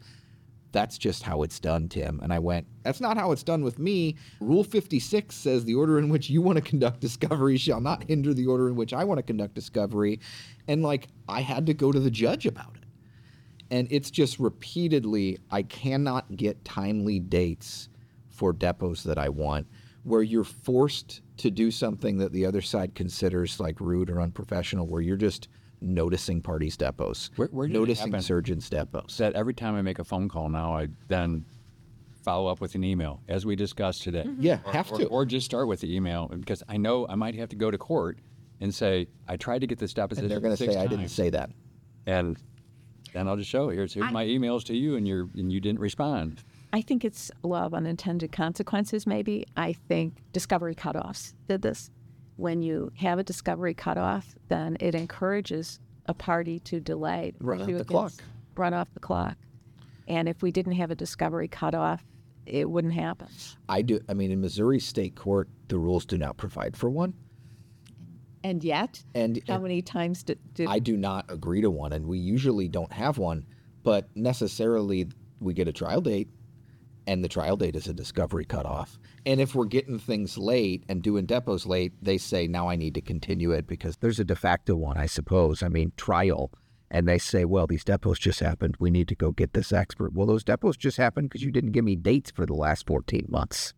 that's 0.73 0.99
just 0.99 1.23
how 1.23 1.43
it's 1.43 1.59
done, 1.59 1.88
Tim. 1.88 2.21
And 2.23 2.33
I 2.33 2.38
went, 2.38 2.66
that's 2.85 3.01
not 3.01 3.16
how 3.16 3.33
it's 3.33 3.43
done 3.43 3.64
with 3.64 3.79
me. 3.79 4.16
Rule 4.40 4.64
56 4.64 5.35
says 5.35 5.64
the 5.64 5.75
order 5.75 5.99
in 5.99 6.09
which 6.09 6.31
you 6.31 6.40
want 6.40 6.57
to 6.57 6.62
conduct 6.62 7.01
discovery 7.01 7.57
shall 7.57 7.81
not 7.81 8.05
hinder 8.05 8.33
the 8.33 8.47
order 8.47 8.69
in 8.69 8.77
which 8.77 8.93
I 8.93 9.05
want 9.05 9.19
to 9.19 9.23
conduct 9.23 9.55
discovery. 9.55 10.21
And 10.69 10.83
like, 10.83 11.09
I 11.29 11.40
had 11.40 11.66
to 11.66 11.75
go 11.75 11.90
to 11.93 12.01
the 12.01 12.11
judge 12.11 12.47
about 12.47 12.77
it. 12.77 12.80
And 13.70 13.87
it's 13.90 14.11
just 14.11 14.38
repeatedly, 14.38 15.38
I 15.50 15.62
cannot 15.62 16.37
get 16.37 16.64
timely 16.64 17.20
dates 17.20 17.88
for 18.28 18.52
depots 18.52 19.02
that 19.04 19.18
I 19.18 19.28
want 19.28 19.66
where 20.02 20.22
you're 20.22 20.44
forced 20.44 21.20
to 21.37 21.50
do 21.50 21.70
something 21.70 22.16
that 22.18 22.33
the 22.33 22.46
other 22.46 22.62
side 22.62 22.94
considers 22.94 23.61
like 23.61 23.78
rude 23.80 24.09
or 24.09 24.18
unprofessional, 24.20 24.87
where 24.87 25.02
you're 25.02 25.16
just 25.16 25.48
noticing 25.83 26.40
parties' 26.40 26.76
depots, 26.76 27.30
Where- 27.37 27.48
where 27.48 27.68
noticing 27.68 28.18
surgeons' 28.20 28.70
depots. 28.70 29.18
that 29.18 29.35
every 29.35 29.52
time 29.54 29.74
I 29.74 29.83
make 29.83 29.98
a 29.98 30.04
phone 30.04 30.28
call 30.28 30.48
now, 30.48 30.74
I 30.74 30.88
then 31.09 31.44
follow 32.22 32.46
up 32.50 32.61
with 32.62 32.74
an 32.74 32.83
email, 32.85 33.20
as 33.28 33.44
we 33.44 33.56
discussed 33.56 34.02
today. 34.02 34.24
Mm-hmm. 34.26 34.42
Yeah, 34.42 34.61
Or- 34.64 34.72
have 34.72 34.90
or, 34.92 34.98
to. 34.98 35.04
Or 35.06 35.24
just 35.26 35.44
start 35.46 35.68
with 35.68 35.80
the 35.80 35.94
email 35.94 36.28
because 36.28 36.62
I 36.68 36.76
know 36.78 37.06
I 37.09 37.14
might 37.14 37.35
have 37.35 37.50
to 37.50 37.56
go 37.56 37.70
to 37.70 37.76
court 37.78 38.18
and 38.61 38.74
say 38.74 39.06
I 39.28 39.37
tried 39.37 39.61
to 39.61 39.66
get 39.66 39.78
this 39.78 39.92
deposition. 39.94 40.24
and 40.24 40.30
they're 40.30 40.40
going 40.40 40.56
to 40.56 40.72
say, 40.72 40.76
I 40.78 40.87
didn't 40.87 41.09
say 41.09 41.28
that. 41.30 41.50
and 42.06 42.38
then 43.12 43.29
I'll 43.29 43.37
just 43.37 43.51
show 43.51 43.68
here's 43.68 43.94
here's 43.94 44.12
my 44.12 44.25
emails 44.25 44.64
to 44.64 44.77
you, 44.77 44.96
and 44.96 45.07
you're 45.07 45.29
and 45.35 45.53
you 45.53 45.61
didn't 45.61 45.81
respond. 45.81 46.42
I 46.73 46.83
think 46.83 47.05
it's 47.05 47.31
law 47.42 47.66
of 47.66 47.75
unintended 47.75 48.33
consequences, 48.33 49.07
maybe. 49.07 49.46
I 49.57 49.73
think 49.73 50.14
discovery 50.33 50.75
cutoffs 50.75 51.35
did 51.49 51.62
this. 51.62 51.90
When 52.37 52.62
you 52.62 52.92
have 52.96 53.18
a 53.18 53.25
discovery 53.25 53.75
cutoff, 53.75 54.35
then 54.49 54.77
it 54.81 54.94
encourages 54.94 55.81
a 56.07 56.14
party 56.14 56.59
to 56.61 56.81
delay. 56.81 57.33
Run 57.40 57.61
off 57.61 57.66
the 57.66 57.85
clock. 57.85 58.12
Run 58.57 58.73
off 58.73 58.88
the 58.94 59.01
clock. 59.01 59.37
And 60.09 60.29
if 60.29 60.42
we 60.42 60.51
didn't 60.51 60.73
have 60.73 60.90
a 60.90 60.94
discovery 60.94 61.49
cutoff, 61.49 62.05
it 62.46 62.68
wouldn't 62.68 62.94
happen. 62.94 63.29
I 63.68 63.83
do. 63.83 64.01
I 64.09 64.14
mean, 64.14 64.31
in 64.31 64.40
Missouri 64.40 64.81
State 64.81 65.14
Court, 65.14 65.49
the 65.68 65.79
rules 65.79 66.05
do 66.05 66.18
not 66.18 66.37
provide 66.37 66.77
for 66.77 66.90
one, 66.90 67.14
And 68.42 68.64
yet, 68.64 69.03
and 69.14 69.40
how 69.46 69.59
many 69.59 69.83
times 69.83 70.22
did, 70.22 70.38
did 70.55 70.68
I 70.68 70.79
do 70.79 70.96
not 70.96 71.26
agree 71.29 71.61
to 71.61 71.70
one, 71.70 71.92
and 71.92 72.07
we 72.07 72.18
usually 72.18 72.68
don't 72.68 72.92
have 72.92 73.18
one. 73.18 73.44
But 73.83 74.09
necessarily, 74.14 75.09
we 75.40 75.53
get 75.53 75.68
a 75.68 75.72
trial 75.72 76.00
date, 76.00 76.29
and 77.07 77.22
the 77.22 77.29
trial 77.29 77.57
date 77.57 77.76
is 77.76 77.87
a 77.87 77.92
discovery 77.92 78.44
cutoff. 78.44 78.98
And 79.26 79.40
if 79.40 79.55
we're 79.55 79.66
getting 79.66 79.98
things 79.98 80.38
late 80.38 80.85
and 80.88 81.03
doing 81.03 81.26
depots 81.26 81.66
late, 81.66 81.92
they 82.00 82.16
say 82.18 82.46
now 82.46 82.68
I 82.68 82.76
need 82.76 82.94
to 82.94 83.00
continue 83.00 83.53
it 83.53 83.66
because 83.66 83.98
there's 83.98 84.20
a 84.20 84.24
de 84.24 84.37
facto 84.37 84.74
one, 84.74 84.96
I 84.96 85.07
suppose. 85.07 85.62
I 85.62 85.68
mean, 85.68 85.92
trial. 85.96 86.50
And 86.90 87.07
they 87.07 87.18
say, 87.18 87.44
well, 87.44 87.66
these 87.66 87.85
depots 87.85 88.18
just 88.18 88.40
happened. 88.40 88.76
We 88.81 88.90
need 88.90 89.09
to 89.09 89.14
go 89.14 89.31
get 89.31 89.53
this 89.53 89.72
expert. 89.72 90.12
Well, 90.12 90.26
those 90.26 90.42
depots 90.42 90.76
just 90.76 90.96
happened 90.96 91.29
because 91.29 91.44
you 91.44 91.53
didn't 91.53 91.72
give 91.72 91.85
me 91.85 91.94
dates 91.94 92.31
for 92.31 92.46
the 92.46 92.55
last 92.55 92.87
14 92.87 93.26
months. 93.29 93.74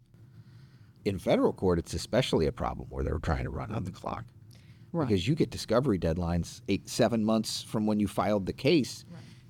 In 1.05 1.18
federal 1.18 1.53
court, 1.53 1.79
it's 1.79 1.94
especially 1.94 2.46
a 2.46 2.53
problem 2.53 2.87
where 2.90 3.05
they're 3.05 3.18
trying 3.18 3.44
to 3.44 3.51
run 3.51 3.72
on 3.72 3.85
the 3.85 3.90
clock 3.90 4.25
Right. 4.92 5.09
because 5.09 5.26
you 5.26 5.35
get 5.35 5.50
discovery 5.50 5.98
deadlines 5.98 6.61
eight, 6.68 6.88
seven 6.88 7.24
months 7.24 7.62
from 7.62 7.87
when 7.87 7.98
you 7.98 8.07
filed 8.07 8.44
the 8.44 8.52
case, 8.52 9.05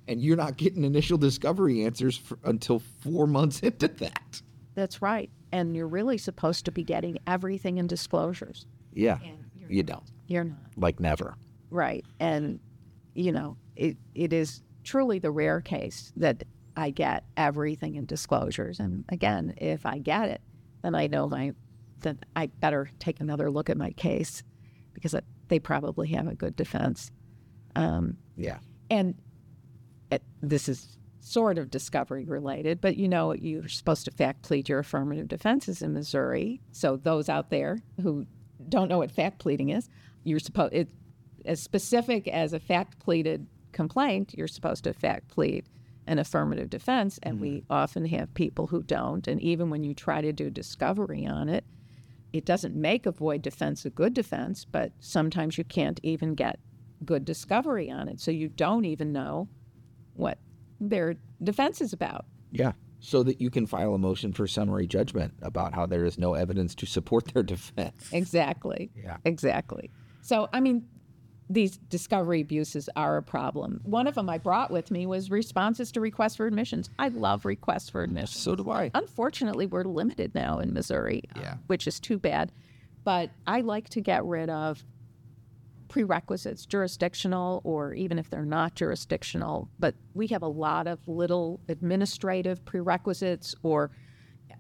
and 0.07 0.21
you're 0.21 0.37
not 0.37 0.57
getting 0.57 0.85
initial 0.85 1.19
discovery 1.19 1.85
answers 1.85 2.17
for, 2.17 2.39
until 2.45 2.79
four 2.79 3.27
months 3.27 3.61
into 3.63 3.89
that. 3.89 4.41
That's 4.75 5.03
right. 5.03 5.31
And 5.51 5.77
you're 5.77 5.89
really 5.89 6.17
supposed 6.17 6.65
to 6.67 6.73
be 6.73 6.85
getting 6.85 7.19
everything 7.27 7.79
in 7.79 7.87
disclosures. 7.87 8.67
Yeah, 8.95 9.19
you 9.69 9.83
don't. 9.83 10.05
You're 10.27 10.45
not. 10.45 10.59
Like 10.77 11.01
never. 11.01 11.35
Right. 11.71 12.05
And, 12.21 12.61
you 13.15 13.33
know, 13.33 13.57
it, 13.77 13.97
it 14.15 14.33
is 14.33 14.63
truly 14.85 15.19
the 15.19 15.31
rare 15.31 15.61
case 15.61 16.13
that 16.17 16.45
I 16.77 16.91
get 16.91 17.25
everything 17.37 17.97
in 17.97 18.07
disclosures. 18.07 18.81
And 18.81 19.05
again, 19.09 19.55
if 19.57 19.85
I 19.87 19.99
get 19.99 20.29
it, 20.29 20.41
then 20.83 20.95
I 20.95 21.07
know 21.07 21.29
my, 21.29 21.53
that 22.01 22.17
I 22.35 22.47
better 22.47 22.91
take 22.99 23.21
another 23.21 23.51
look 23.51 23.71
at 23.71 23.77
my 23.77 23.91
case 23.91 24.43
because 25.03 25.15
it, 25.15 25.25
they 25.49 25.59
probably 25.59 26.07
have 26.09 26.29
a 26.29 26.35
good 26.35 26.55
defense. 26.55 27.11
Um, 27.75 28.17
Yeah. 28.37 28.59
and 28.89 29.17
it, 30.13 30.23
this 30.41 30.69
is 30.69 30.97
sort 31.19 31.59
of 31.59 31.71
discovery 31.71 32.25
related, 32.25 32.81
but 32.81 32.97
you 32.97 33.09
know, 33.09 33.33
you're 33.33 33.67
supposed 33.69 34.05
to 34.05 34.13
fact 34.13 34.43
plead 34.43 34.69
your 34.69 34.79
affirmative 34.79 35.27
defenses 35.27 35.83
in 35.83 35.93
Missouri. 35.93 36.61
So 36.71 36.97
those 36.97 37.29
out 37.29 37.51
there 37.51 37.83
who 38.01 38.27
don't 38.69 38.89
know 38.89 38.99
what 38.99 39.11
fact 39.11 39.41
pleading 39.41 39.71
is, 39.71 39.89
you're 40.23 40.39
supposed 40.39 40.73
it 40.73 40.89
as 41.45 41.61
specific 41.61 42.29
as 42.29 42.53
a 42.53 42.61
fact 42.61 43.01
pleaded 43.01 43.47
complaint. 43.73 44.35
You're 44.37 44.47
supposed 44.47 44.85
to 44.85 44.93
fact 44.93 45.29
plead 45.29 45.69
an 46.07 46.19
affirmative 46.19 46.71
defense, 46.71 47.19
and 47.25 47.41
we 47.41 47.65
often 47.71 48.05
have 48.07 48.33
people 48.35 48.67
who 48.69 48.83
don't. 48.85 49.27
And 49.27 49.41
even 49.41 49.71
when 49.71 49.83
you 49.83 49.95
try 49.95 50.21
to 50.21 50.33
do 50.33 50.51
discovery 50.51 51.27
on 51.27 51.49
it, 51.49 51.65
it 52.33 52.45
doesn't 52.45 52.75
make 52.75 53.07
a 53.07 53.13
void 53.13 53.43
defense 53.43 53.85
a 53.85 53.91
good 53.91 54.15
defense, 54.15 54.65
but 54.65 54.93
sometimes 55.01 55.59
you 55.59 55.65
can't 55.65 56.01
even 56.03 56.35
get 56.35 56.59
good 57.05 57.25
discovery 57.25 57.91
on 57.91 58.09
it. 58.09 58.21
So 58.21 58.31
you 58.31 58.49
don't 58.49 58.85
even 58.85 59.13
know 59.13 59.49
what 60.15 60.39
their 60.81 61.17
defense 61.43 61.81
is 61.81 61.93
about. 61.93 62.27
Yeah. 62.51 62.73
So 63.01 63.23
that 63.25 63.41
you 63.41 63.51
can 63.51 63.67
file 63.67 63.95
a 63.95 63.99
motion 63.99 64.33
for 64.33 64.47
summary 64.47 64.87
judgment 64.87 65.35
about 65.43 65.75
how 65.75 65.87
there 65.87 66.05
is 66.05 66.19
no 66.19 66.35
evidence 66.35 66.75
to 66.77 66.87
support 66.87 67.33
their 67.33 67.43
defense. 67.55 68.09
Exactly. 68.13 68.91
Yeah. 68.97 69.17
Exactly. 69.25 69.91
So, 70.23 70.49
I 70.53 70.61
mean, 70.61 70.87
these 71.53 71.77
discovery 71.77 72.41
abuses 72.41 72.89
are 72.97 73.17
a 73.19 73.23
problem. 73.23 73.81
One 73.85 74.07
of 74.07 74.15
them 74.15 74.29
I 74.31 74.39
brought 74.39 74.71
with 74.71 74.91
me 74.91 75.07
was 75.07 75.31
responses 75.31 75.93
to 75.93 76.01
requests 76.01 76.37
for 76.37 76.47
admissions. 76.47 76.89
I 76.99 77.09
love 77.09 77.45
requests 77.45 77.91
for 77.91 78.03
admissions. 78.03 78.41
So 78.43 78.55
do 78.57 78.71
I. 78.71 78.91
Unfortunately, 78.95 79.67
we're 79.67 79.85
limited 79.85 80.35
now 80.35 80.59
in 80.61 80.73
Missouri, 80.73 81.23
uh, 81.37 81.41
Yeah. 81.41 81.57
which 81.67 81.87
is 81.87 82.01
too 82.01 82.19
bad. 82.19 82.53
But 83.05 83.31
I 83.47 83.61
like 83.61 83.89
to 83.91 84.01
get 84.01 84.25
rid 84.25 84.49
of 84.49 84.85
prerequisites, 85.89 86.65
jurisdictional, 86.65 87.61
or 87.65 87.93
even 87.93 88.19
if 88.19 88.31
they're 88.31 88.47
not 88.47 88.75
jurisdictional. 88.75 89.69
But 89.79 89.95
we 90.15 90.29
have 90.29 90.43
a 90.43 90.49
lot 90.49 90.87
of 90.87 91.07
little 91.07 91.61
administrative 91.69 92.65
prerequisites, 92.65 93.55
or 93.63 93.91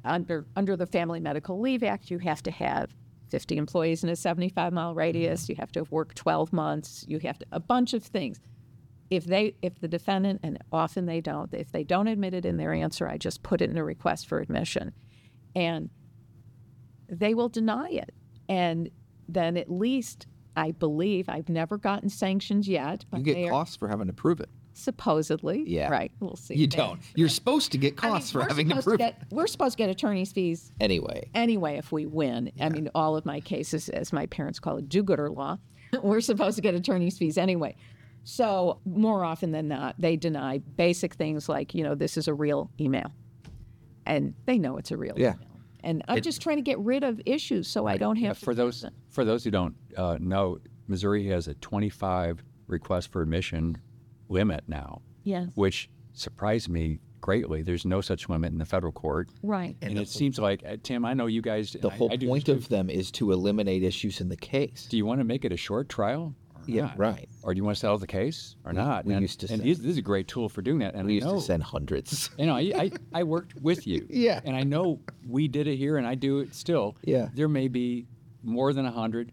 under 0.05 0.45
under 0.57 0.77
the 0.77 0.87
Family 0.87 1.21
Medical 1.21 1.59
Leave 1.61 1.83
Act, 1.83 2.11
you 2.11 2.19
have 2.19 2.43
to 2.43 2.51
have 2.51 2.95
50 3.33 3.57
employees 3.57 4.05
in 4.05 4.11
a 4.11 4.15
75 4.15 4.73
mile 4.75 4.95
radius. 4.95 5.45
Mm-hmm. 5.45 5.53
You 5.53 5.57
have 5.59 5.73
to 5.73 5.81
have 5.81 5.91
worked 5.91 6.17
12 6.17 6.53
months. 6.53 7.05
You 7.09 7.19
have 7.21 7.39
to 7.39 7.47
a 7.51 7.59
bunch 7.59 7.95
of 7.95 8.05
things. 8.05 8.39
If 9.11 9.25
they 9.25 9.57
if 9.63 9.81
the 9.81 9.89
defendant 9.89 10.41
and 10.43 10.59
often 10.71 11.07
they 11.07 11.21
don't, 11.21 11.53
if 11.53 11.73
they 11.73 11.83
don't 11.83 12.07
admit 12.07 12.35
it 12.35 12.45
in 12.45 12.59
their 12.59 12.73
answer, 12.73 13.09
I 13.09 13.17
just 13.19 13.43
put 13.43 13.61
it 13.61 13.71
in 13.71 13.77
a 13.77 13.85
request 13.85 14.27
for 14.27 14.39
admission, 14.39 14.93
and 15.55 15.91
they 17.09 17.35
will 17.35 17.49
deny 17.49 17.89
it. 17.89 18.15
And 18.49 18.91
then 19.29 19.57
at 19.57 19.71
least 19.71 20.27
I 20.55 20.73
believe 20.73 21.29
I've 21.29 21.49
never 21.49 21.79
gotten 21.79 22.11
sanctions 22.11 22.69
yet, 22.69 23.05
but 23.11 23.19
You 23.19 23.35
get 23.35 23.51
costs 23.51 23.77
for 23.77 23.89
having 23.89 24.07
to 24.07 24.13
prove 24.13 24.41
it. 24.41 24.51
Supposedly. 24.73 25.65
Yeah. 25.67 25.89
Right. 25.91 26.11
We'll 26.21 26.37
see. 26.37 26.55
You 26.55 26.67
don't. 26.67 27.01
You're 27.15 27.29
supposed 27.29 27.73
to 27.73 27.79
get 27.79 27.95
I 28.03 28.07
mean, 28.07 28.13
costs 28.15 28.31
for 28.31 28.43
having 28.43 28.69
to 28.71 28.83
prove 28.83 28.95
it. 28.95 28.99
get, 28.99 29.23
We're 29.31 29.47
supposed 29.47 29.73
to 29.77 29.79
get 29.79 29.91
attorney's 29.91 30.33
fees 30.33 30.73
Anyway. 30.81 31.29
anyway 31.35 31.77
if 31.77 31.93
we 31.93 32.07
win. 32.07 32.51
I 32.61 32.69
mean, 32.69 32.89
all 32.95 33.17
of 33.17 33.25
my 33.27 33.41
cases, 33.41 33.89
as 33.89 34.13
my 34.13 34.27
parents 34.27 34.59
call 34.59 34.79
it, 34.79 34.89
do-gooder 34.89 35.31
law, 35.31 35.59
we're 36.03 36.21
supposed 36.21 36.57
to 36.57 36.63
get 36.63 36.75
attorney's 36.75 37.19
fees 37.19 37.37
anyway. 37.39 37.77
So 38.25 38.79
more 38.85 39.25
often 39.25 39.51
than 39.53 39.69
not, 39.69 39.97
they 39.99 40.17
deny 40.17 40.59
basic 40.59 41.15
things 41.15 41.49
like, 41.49 41.75
you 41.75 41.83
know, 41.83 41.95
this 41.95 42.17
is 42.17 42.29
a 42.29 42.35
real 42.35 42.71
email, 42.81 43.11
and 44.07 44.35
they 44.47 44.59
know 44.59 44.77
it's 44.79 44.91
a 44.91 44.97
real 44.97 45.15
Yeah. 45.17 45.35
email. 45.35 45.49
And 45.85 46.05
I'm 46.07 46.21
just 46.23 46.41
trying 46.41 46.59
to 46.59 46.63
get 46.63 46.79
rid 46.79 47.03
of 47.03 47.21
issues 47.27 47.67
so 47.67 47.87
I 47.89 47.97
don't 47.97 48.15
have 48.17 48.39
to 48.39 48.45
for 48.45 48.55
those 48.55 48.85
for 49.09 49.25
those 49.25 49.43
who 49.43 49.51
don't 49.51 49.75
uh, 49.97 50.17
know, 50.21 50.59
Missouri 50.87 51.27
has 51.27 51.49
a 51.49 51.55
25 51.55 52.41
request 52.69 53.11
for 53.11 53.21
admission 53.21 53.77
limit 54.33 54.65
now, 54.67 55.03
Yes. 55.25 55.49
which 55.55 55.89
surprised 56.15 56.69
me 56.69 56.99
greatly. 57.21 57.63
There's 57.63 57.85
no 57.85 58.01
such 58.01 58.29
limit 58.29 58.51
in 58.53 58.59
the 58.59 58.65
federal 58.65 58.93
court, 58.93 59.29
Right. 59.43 59.77
and, 59.81 59.99
it 59.99 60.09
seems 60.09 60.39
like 60.39 60.65
uh, 60.67 60.77
Tim. 60.83 61.05
I 61.05 61.15
know 61.15 61.27
you 61.27 61.41
guys. 61.43 61.73
The 61.73 61.89
I- 61.91 61.95
whole 61.97 62.11
I 62.13 62.17
do 62.17 62.27
point 62.27 62.49
of 62.49 62.69
them 62.69 62.91
is 62.91 63.11
to 63.13 63.31
eliminate 63.33 63.83
issues 63.85 64.21
in 64.21 64.29
the 64.29 64.37
case. 64.37 64.87
Do 64.91 64.97
you 64.97 65.07
want 65.07 65.21
to 65.21 65.25
make 65.25 65.45
it 65.45 65.53
a 65.53 65.57
short 65.57 65.89
trial? 65.89 66.35
Yeah, 66.67 66.83
not? 66.87 66.99
right. 66.99 67.29
Or 67.43 67.53
do 67.53 67.59
you 67.59 67.65
want 67.65 67.77
to 67.77 67.81
settle 67.81 67.99
the 67.99 68.07
case 68.07 68.55
or 68.65 68.73
not? 68.73 69.05
we 69.05 69.15
and 69.15 69.23
used 69.23 69.41
to 69.41 69.53
and 69.53 69.61
say- 69.63 69.69
this 69.69 69.79
this 69.79 69.87
is 69.89 69.97
a 69.99 70.03
great 70.03 70.29
tool 70.29 70.49
for 70.49 70.63
doing 70.63 70.79
that. 70.81 70.95
And 70.95 71.07
We 71.07 71.13
I 71.13 71.15
used 71.17 71.27
know, 71.27 71.35
to 71.35 71.41
send 71.41 71.63
hundreds. 71.63 72.31
you 72.39 72.47
know, 72.47 72.55
I, 72.57 72.61
I, 72.77 72.91
I 73.21 73.23
worked 73.25 73.55
with 73.61 73.85
you. 73.87 74.07
Yeah. 74.09 74.41
And 74.45 74.55
I 74.57 74.63
know 74.63 75.01
we 75.29 75.49
did 75.49 75.67
it 75.67 75.77
here 75.77 75.97
and 75.97 76.07
I 76.07 76.15
do 76.15 76.39
it 76.39 76.55
still. 76.55 76.97
Yeah. 77.05 77.29
There 77.35 77.49
may 77.49 77.67
be 77.69 78.07
more 78.45 78.73
than 78.73 78.85
100. 78.85 79.33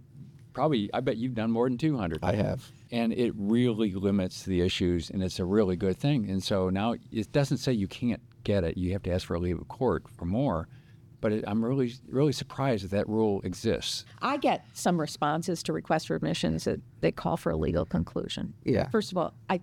Probably, 0.53 0.89
I 0.93 0.99
bet 1.01 1.17
you've 1.17 1.35
done 1.35 1.51
more 1.51 1.69
than 1.69 1.77
200. 1.77 2.19
I 2.23 2.33
have. 2.33 2.67
And 2.91 3.13
it 3.13 3.33
really 3.35 3.93
limits 3.93 4.43
the 4.43 4.61
issues 4.61 5.09
and 5.11 5.21
it's 5.21 5.39
a 5.39 5.45
really 5.45 5.75
good 5.75 5.97
thing. 5.97 6.29
And 6.29 6.43
so 6.43 6.69
now 6.69 6.95
it 7.11 7.31
doesn't 7.31 7.57
say 7.57 7.71
you 7.73 7.87
can't 7.87 8.21
get 8.43 8.63
it. 8.63 8.77
You 8.77 8.93
have 8.93 9.03
to 9.03 9.11
ask 9.11 9.27
for 9.27 9.35
a 9.35 9.39
leave 9.39 9.59
of 9.61 9.67
court 9.67 10.05
for 10.17 10.25
more. 10.25 10.67
But 11.21 11.33
it, 11.33 11.43
I'm 11.45 11.63
really, 11.63 11.93
really 12.09 12.31
surprised 12.31 12.85
that 12.85 12.91
that 12.91 13.07
rule 13.09 13.41
exists. 13.43 14.05
I 14.21 14.37
get 14.37 14.65
some 14.73 14.99
responses 14.99 15.61
to 15.63 15.73
requests 15.73 16.05
for 16.05 16.15
admissions 16.15 16.63
that 16.63 16.79
they 17.01 17.11
call 17.11 17.35
for 17.37 17.51
a 17.51 17.57
legal 17.57 17.85
conclusion. 17.85 18.53
Yeah. 18.63 18.87
First 18.89 19.11
of 19.11 19.17
all, 19.17 19.33
I 19.49 19.59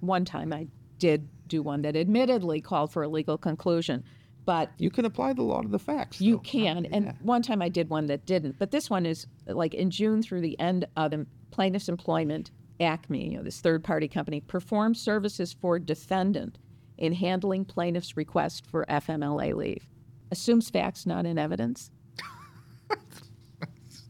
one 0.00 0.24
time 0.24 0.52
I 0.52 0.68
did 0.98 1.28
do 1.48 1.62
one 1.62 1.82
that 1.82 1.96
admittedly 1.96 2.60
called 2.60 2.92
for 2.92 3.02
a 3.02 3.08
legal 3.08 3.36
conclusion, 3.38 4.04
but 4.44 4.70
You 4.78 4.90
can 4.90 5.04
apply 5.06 5.32
the 5.32 5.42
law 5.42 5.62
to 5.62 5.68
the 5.68 5.78
facts. 5.78 6.20
you 6.20 6.36
though. 6.36 6.40
can. 6.42 6.84
And 6.86 7.14
one 7.22 7.42
time 7.42 7.62
I 7.62 7.68
did 7.70 7.88
one 7.90 8.06
that 8.06 8.26
didn't. 8.26 8.58
But 8.58 8.70
this 8.70 8.88
one 8.90 9.06
is 9.06 9.26
like 9.46 9.74
in 9.74 9.90
June 9.90 10.22
through 10.22 10.42
the 10.42 10.58
end 10.60 10.86
of 10.96 11.10
the 11.12 11.26
plaintiff's 11.50 11.88
employment, 11.88 12.50
Acme, 12.80 13.30
you 13.30 13.36
know, 13.36 13.42
this 13.42 13.60
third 13.60 13.84
party 13.84 14.08
company, 14.08 14.40
performed 14.40 14.96
services 14.96 15.52
for 15.52 15.78
defendant 15.78 16.58
in 16.98 17.12
handling 17.12 17.64
plaintiff's 17.64 18.16
request 18.16 18.66
for 18.66 18.84
FMLA 18.88 19.54
leave. 19.54 19.86
Assumes 20.30 20.70
facts 20.70 21.06
not 21.06 21.26
in 21.26 21.38
evidence. 21.38 21.90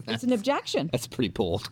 it's 0.08 0.22
an 0.22 0.32
objection. 0.32 0.88
That's 0.92 1.06
pretty 1.06 1.28
bold. 1.30 1.70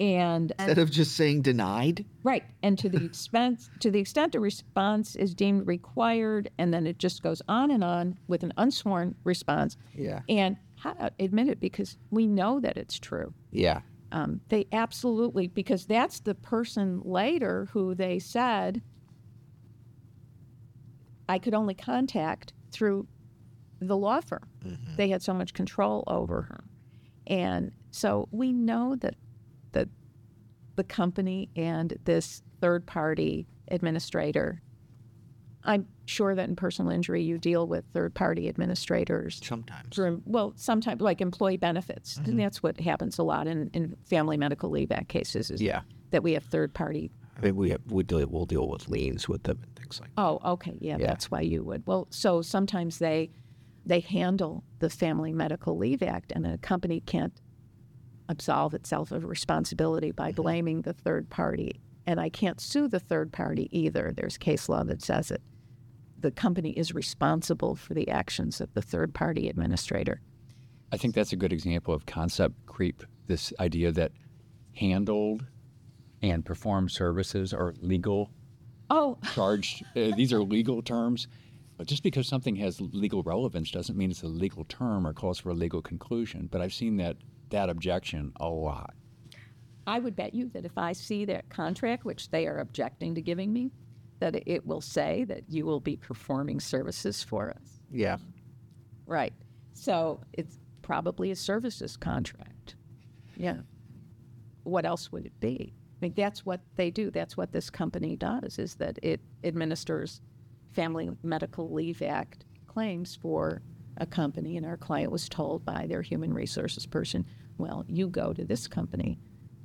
And 0.00 0.52
Instead 0.58 0.78
of 0.78 0.90
just 0.90 1.16
saying 1.16 1.42
denied, 1.42 2.04
Right, 2.24 2.42
and 2.62 2.76
to 2.78 2.88
the 2.88 3.04
expense, 3.04 3.70
to 3.80 3.90
the 3.90 4.00
extent 4.00 4.34
a 4.34 4.40
response 4.40 5.14
is 5.14 5.32
deemed 5.32 5.66
required, 5.68 6.50
and 6.58 6.74
then 6.74 6.86
it 6.88 6.98
just 6.98 7.22
goes 7.22 7.40
on 7.46 7.70
and 7.70 7.84
on 7.84 8.18
with 8.26 8.42
an 8.42 8.52
unsworn 8.56 9.14
response. 9.22 9.76
Yeah. 9.94 10.22
And 10.28 10.56
how, 10.76 11.10
admit 11.20 11.48
it 11.48 11.60
because 11.60 11.98
we 12.10 12.26
know 12.26 12.58
that 12.60 12.76
it's 12.76 12.98
true. 12.98 13.32
yeah. 13.52 13.82
Um, 14.12 14.40
they 14.48 14.66
absolutely 14.72 15.48
because 15.48 15.86
that's 15.86 16.20
the 16.20 16.34
person 16.34 17.00
later 17.04 17.68
who 17.72 17.94
they 17.94 18.18
said 18.18 18.82
I 21.28 21.38
could 21.38 21.54
only 21.54 21.74
contact 21.74 22.52
through 22.72 23.06
the 23.80 23.96
law 23.96 24.20
firm. 24.20 24.46
They 24.96 25.08
had 25.08 25.22
so 25.22 25.32
much 25.32 25.54
control 25.54 26.04
over 26.06 26.42
her, 26.42 26.64
and 27.26 27.72
so 27.90 28.28
we 28.30 28.52
know 28.52 28.96
that 28.96 29.14
that 29.72 29.88
the 30.76 30.84
company 30.84 31.48
and 31.56 31.96
this 32.04 32.42
third 32.60 32.86
party 32.86 33.46
administrator. 33.68 34.60
I'm 35.64 35.86
sure 36.06 36.34
that 36.34 36.48
in 36.48 36.56
personal 36.56 36.90
injury 36.90 37.22
you 37.22 37.38
deal 37.38 37.66
with 37.66 37.84
third 37.92 38.14
party 38.14 38.48
administrators. 38.48 39.40
Sometimes. 39.42 39.94
for 39.94 40.18
well 40.24 40.52
sometimes 40.56 41.00
like 41.00 41.20
employee 41.20 41.56
benefits. 41.56 42.16
And 42.16 42.26
mm-hmm. 42.26 42.38
that's 42.38 42.62
what 42.62 42.80
happens 42.80 43.18
a 43.18 43.22
lot 43.22 43.46
in, 43.46 43.70
in 43.72 43.96
family 44.08 44.36
medical 44.36 44.70
leave 44.70 44.90
act 44.90 45.08
cases 45.08 45.50
is 45.50 45.60
Yeah. 45.62 45.82
that 46.10 46.22
we 46.22 46.32
have 46.32 46.44
third 46.44 46.74
party 46.74 47.10
I 47.38 47.46
mean, 47.46 47.56
we 47.56 47.70
have, 47.70 47.80
we 47.86 48.02
deal, 48.02 48.26
we'll 48.26 48.44
deal 48.44 48.68
with 48.68 48.88
liens 48.88 49.26
with 49.26 49.44
them 49.44 49.58
and 49.62 49.74
things 49.74 50.00
like 50.00 50.14
that. 50.14 50.20
oh 50.20 50.40
okay. 50.44 50.76
Yeah, 50.80 50.98
Yeah. 50.98 51.06
that's 51.06 51.30
why 51.30 51.40
you 51.40 51.62
would. 51.64 51.86
Well 51.86 52.08
so 52.10 52.42
sometimes 52.42 52.98
they 52.98 53.30
they 53.86 54.00
handle 54.00 54.64
the 54.78 54.90
family 54.90 55.32
medical 55.32 55.76
leave 55.76 56.02
act 56.02 56.32
and 56.32 56.46
a 56.46 56.58
company 56.58 57.00
can't 57.00 57.40
absolve 58.28 58.74
itself 58.74 59.10
of 59.12 59.24
responsibility 59.24 60.10
by 60.12 60.30
mm-hmm. 60.30 60.42
blaming 60.42 60.82
the 60.82 60.92
third 60.92 61.30
party. 61.30 61.80
And 62.04 62.18
i 62.20 62.28
can't 62.28 62.60
sue 62.60 62.88
the 62.88 62.98
third 62.98 63.32
party 63.32 63.68
either. 63.70 64.12
There's 64.14 64.36
case 64.36 64.68
law 64.68 64.82
that 64.84 65.02
says 65.02 65.30
it 65.30 65.40
the 66.22 66.30
company 66.30 66.70
is 66.70 66.94
responsible 66.94 67.74
for 67.74 67.94
the 67.94 68.08
actions 68.08 68.60
of 68.60 68.72
the 68.74 68.82
third 68.82 69.12
party 69.14 69.48
administrator 69.48 70.20
I 70.92 70.98
think 70.98 71.14
that's 71.14 71.32
a 71.32 71.36
good 71.36 71.54
example 71.54 71.94
of 71.94 72.04
concept 72.04 72.54
creep. 72.66 73.02
This 73.26 73.50
idea 73.58 73.92
that 73.92 74.12
handled 74.74 75.46
and 76.20 76.44
performed 76.44 76.90
services 76.90 77.54
are 77.54 77.72
legal, 77.80 78.30
oh 78.90 79.16
charged. 79.34 79.84
uh, 79.96 80.14
these 80.14 80.34
are 80.34 80.42
legal 80.42 80.82
terms. 80.82 81.28
But 81.78 81.86
just 81.86 82.02
because 82.02 82.28
something 82.28 82.56
has 82.56 82.78
legal 82.78 83.22
relevance 83.22 83.70
doesn't 83.70 83.96
mean 83.96 84.10
it's 84.10 84.22
a 84.22 84.28
legal 84.28 84.64
term 84.64 85.06
or 85.06 85.14
calls 85.14 85.38
for 85.38 85.48
a 85.48 85.54
legal 85.54 85.80
conclusion. 85.80 86.46
But 86.52 86.60
I've 86.60 86.74
seen 86.74 86.98
that 86.98 87.16
that 87.48 87.70
objection 87.70 88.32
a 88.36 88.48
lot. 88.48 88.92
I 89.86 89.98
would 89.98 90.14
bet 90.14 90.34
you 90.34 90.50
that 90.50 90.66
if 90.66 90.76
I 90.76 90.92
see 90.92 91.24
that 91.24 91.48
contract, 91.48 92.04
which 92.04 92.30
they 92.30 92.46
are 92.46 92.58
objecting 92.58 93.14
to 93.14 93.22
giving 93.22 93.50
me, 93.50 93.70
that 94.22 94.42
it 94.46 94.64
will 94.64 94.80
say 94.80 95.24
that 95.24 95.42
you 95.48 95.66
will 95.66 95.80
be 95.80 95.96
performing 95.96 96.60
services 96.60 97.24
for 97.24 97.50
us. 97.50 97.80
Yeah. 97.90 98.18
Right. 99.04 99.32
So 99.74 100.20
it's 100.32 100.60
probably 100.82 101.32
a 101.32 101.36
services 101.36 101.96
contract. 101.96 102.76
Yeah. 103.36 103.58
What 104.62 104.86
else 104.86 105.10
would 105.10 105.26
it 105.26 105.38
be? 105.40 105.74
I 105.74 105.96
mean, 106.00 106.14
that's 106.16 106.46
what 106.46 106.60
they 106.76 106.90
do. 106.90 107.10
That's 107.10 107.36
what 107.36 107.52
this 107.52 107.68
company 107.68 108.14
does, 108.14 108.60
is 108.60 108.76
that 108.76 108.98
it 109.02 109.20
administers 109.42 110.20
Family 110.70 111.10
Medical 111.24 111.72
Leave 111.72 112.00
Act 112.00 112.44
claims 112.68 113.16
for 113.20 113.60
a 113.96 114.06
company. 114.06 114.56
And 114.56 114.64
our 114.64 114.76
client 114.76 115.10
was 115.10 115.28
told 115.28 115.64
by 115.64 115.86
their 115.88 116.02
human 116.02 116.32
resources 116.32 116.86
person, 116.86 117.26
well, 117.58 117.84
you 117.88 118.06
go 118.06 118.32
to 118.32 118.44
this 118.44 118.68
company 118.68 119.18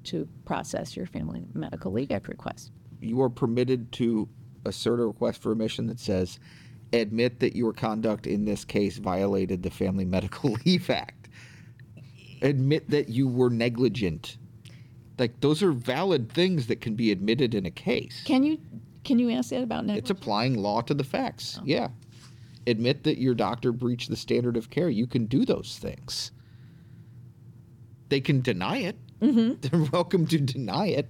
to 0.05 0.27
process 0.45 0.97
your 0.97 1.05
Family 1.05 1.45
Medical 1.53 1.91
Leave 1.91 2.11
Act 2.11 2.27
request. 2.27 2.71
You 2.99 3.21
are 3.21 3.29
permitted 3.29 3.91
to 3.93 4.27
assert 4.67 4.99
a 4.99 5.05
request 5.05 5.41
for 5.41 5.51
admission 5.51 5.87
that 5.87 5.99
says, 5.99 6.39
admit 6.93 7.39
that 7.39 7.55
your 7.55 7.73
conduct 7.73 8.27
in 8.27 8.45
this 8.45 8.63
case 8.63 8.97
violated 8.97 9.63
the 9.63 9.69
Family 9.69 10.05
Medical 10.05 10.51
Leave 10.65 10.89
Act. 10.89 11.29
admit 12.41 12.89
that 12.89 13.09
you 13.09 13.27
were 13.27 13.49
negligent. 13.49 14.37
Like 15.17 15.39
those 15.41 15.63
are 15.63 15.71
valid 15.71 16.31
things 16.31 16.67
that 16.67 16.81
can 16.81 16.95
be 16.95 17.11
admitted 17.11 17.55
in 17.55 17.65
a 17.65 17.71
case. 17.71 18.21
Can 18.25 18.43
you 18.43 18.59
can 19.03 19.19
you 19.19 19.31
ask 19.31 19.49
that 19.51 19.63
about 19.63 19.85
It's 19.89 20.09
applying 20.09 20.55
law 20.55 20.81
to 20.81 20.93
the 20.93 21.03
facts. 21.03 21.57
Oh. 21.59 21.63
Yeah. 21.65 21.87
Admit 22.67 23.03
that 23.05 23.17
your 23.17 23.33
doctor 23.33 23.71
breached 23.71 24.09
the 24.09 24.17
standard 24.17 24.57
of 24.57 24.69
care. 24.69 24.89
You 24.89 25.07
can 25.07 25.25
do 25.25 25.45
those 25.45 25.79
things. 25.81 26.31
They 28.09 28.19
can 28.19 28.41
deny 28.41 28.77
it. 28.79 28.97
Mm-hmm. 29.21 29.61
They're 29.61 29.89
welcome 29.91 30.27
to 30.27 30.37
deny 30.37 30.87
it, 30.87 31.07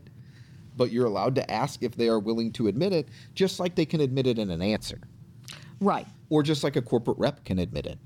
but 0.78 0.92
you're 0.92 1.06
allowed 1.06 1.36
to 1.36 1.52
ask 1.52 1.84
if 1.84 1.96
they 1.96 2.08
are 2.08 2.20
willing 2.20 2.52
to 2.54 2.68
admit 2.68 2.94
it, 2.94 3.10
just 3.34 3.60
like 3.60 3.76
they 3.76 3.86
can 3.86 4.00
admit 4.02 4.28
it 4.28 4.40
in 4.40 4.50
an 4.50 4.62
answer, 4.62 5.00
right. 5.82 6.08
or 6.30 6.44
just 6.44 6.64
like 6.64 6.76
a 6.76 6.82
corporate 6.82 7.18
rep 7.18 7.44
can 7.44 7.60
admit 7.60 7.86
it. 7.86 8.00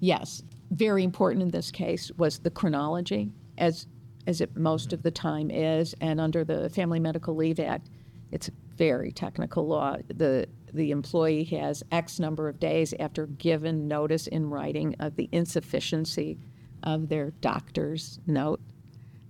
Yes, 0.00 0.42
very 0.70 1.04
important 1.04 1.42
in 1.42 1.50
this 1.50 1.70
case 1.70 2.10
was 2.16 2.38
the 2.38 2.50
chronology, 2.50 3.30
as 3.58 3.86
as 4.26 4.40
it 4.40 4.56
most 4.56 4.92
of 4.92 5.02
the 5.02 5.10
time 5.10 5.50
is, 5.50 5.94
and 6.00 6.20
under 6.20 6.44
the 6.44 6.70
Family 6.70 7.00
Medical 7.00 7.34
Leave 7.34 7.58
Act, 7.58 7.90
it's 8.30 8.46
a 8.48 8.52
very 8.76 9.10
technical 9.12 9.66
law. 9.66 9.96
the 10.08 10.46
The 10.72 10.90
employee 10.90 11.44
has 11.44 11.82
X 11.90 12.18
number 12.18 12.48
of 12.48 12.58
days 12.58 12.94
after 12.98 13.26
given 13.26 13.88
notice 13.88 14.26
in 14.28 14.48
writing 14.48 14.94
of 15.00 15.16
the 15.16 15.28
insufficiency 15.32 16.38
of 16.82 17.08
their 17.08 17.30
doctor's 17.40 18.20
note. 18.26 18.60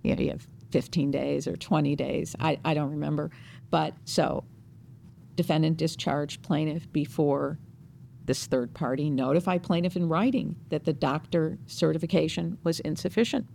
You 0.03 0.15
know, 0.15 0.21
you 0.21 0.29
have 0.31 0.47
15 0.73 1.11
days 1.11 1.47
or 1.47 1.55
20 1.55 1.95
days. 1.95 2.35
I, 2.39 2.57
I 2.65 2.73
don't 2.73 2.89
remember, 2.89 3.29
but 3.69 3.93
so 4.05 4.43
defendant 5.35 5.77
discharged 5.77 6.41
plaintiff 6.41 6.91
before 6.91 7.59
this 8.25 8.47
third 8.47 8.73
party 8.73 9.11
notify 9.11 9.59
plaintiff 9.59 9.95
in 9.95 10.09
writing 10.09 10.55
that 10.69 10.85
the 10.85 10.93
doctor 10.93 11.59
certification 11.67 12.57
was 12.63 12.79
insufficient. 12.79 13.45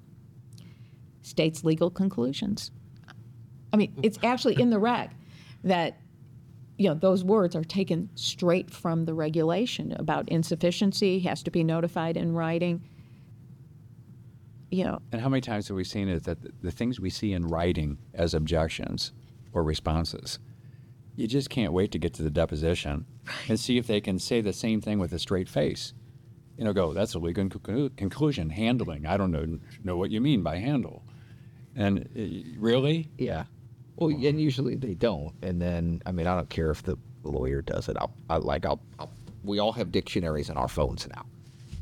States 1.23 1.65
legal 1.65 1.91
conclusions. 1.91 2.71
I 3.73 3.77
mean, 3.77 3.99
it's 4.05 4.19
actually 4.23 4.61
in 4.61 4.71
the 4.71 4.79
reg 4.79 5.11
that 5.65 5.99
you 6.77 6.89
know 6.89 6.95
those 6.95 7.25
words 7.25 7.57
are 7.57 7.65
taken 7.65 8.09
straight 8.15 8.71
from 8.71 9.07
the 9.07 9.15
regulation 9.15 9.91
about 9.99 10.29
insufficiency 10.29 11.19
has 11.21 11.43
to 11.43 11.51
be 11.51 11.65
notified 11.65 12.17
in 12.17 12.33
writing. 12.33 12.81
You 14.71 14.85
know, 14.85 14.99
And 15.13 15.21
how 15.23 15.29
many 15.29 15.41
times 15.41 15.69
have 15.69 15.77
we 15.77 15.85
seen 15.85 16.09
it 16.09 16.25
that 16.25 16.43
the, 16.43 16.53
the 16.63 16.71
things 16.71 17.01
we 17.01 17.11
see 17.11 17.33
in 17.33 17.47
writing 17.47 17.99
as 18.13 18.35
objections 18.35 19.13
or 19.53 19.63
responses, 19.63 20.39
you 21.17 21.27
just 21.27 21.49
can't 21.49 21.73
wait 21.73 21.91
to 21.93 21.99
get 21.99 22.13
to 22.15 22.23
the 22.23 22.31
deposition 22.31 23.07
and 23.49 23.59
see 23.59 23.79
if 23.79 23.87
they 23.87 24.01
can 24.01 24.19
say 24.19 24.41
the 24.41 24.53
same 24.53 24.81
thing 24.81 24.99
with 24.99 25.13
a 25.13 25.19
straight 25.19 25.49
face. 25.49 25.95
You 26.59 26.65
know, 26.65 26.73
go, 26.73 26.93
that's 26.93 27.15
a 27.15 27.19
legal 27.19 27.45
conclu- 27.47 27.97
conclusion. 27.97 28.51
Handling. 28.51 29.07
I 29.07 29.17
don't 29.17 29.31
know, 29.31 29.59
know 29.85 29.97
what 29.97 30.11
you 30.11 30.21
mean 30.21 30.43
by 30.43 30.57
handle. 30.57 31.03
And 31.75 32.01
uh, 32.17 32.61
really? 32.61 33.09
Yeah. 33.17 33.45
Well, 33.97 34.11
and 34.11 34.41
usually 34.41 34.75
they 34.75 34.95
don't. 34.95 35.33
And 35.43 35.63
then, 35.63 36.03
I 36.05 36.13
mean, 36.13 36.27
I 36.27 36.35
don't 36.35 36.51
care 36.51 36.71
if 36.71 36.83
the 36.83 36.99
lawyer 37.23 37.63
does 37.63 37.89
it. 37.89 37.97
I'll, 37.99 38.13
I 38.29 38.37
like, 38.37 38.67
I'll, 38.67 38.81
I'll, 38.99 39.11
we 39.45 39.61
all 39.61 39.73
have 39.73 39.91
dictionaries 39.93 40.51
in 40.51 40.57
our 40.57 40.69
phones 40.69 41.09
now. 41.09 41.25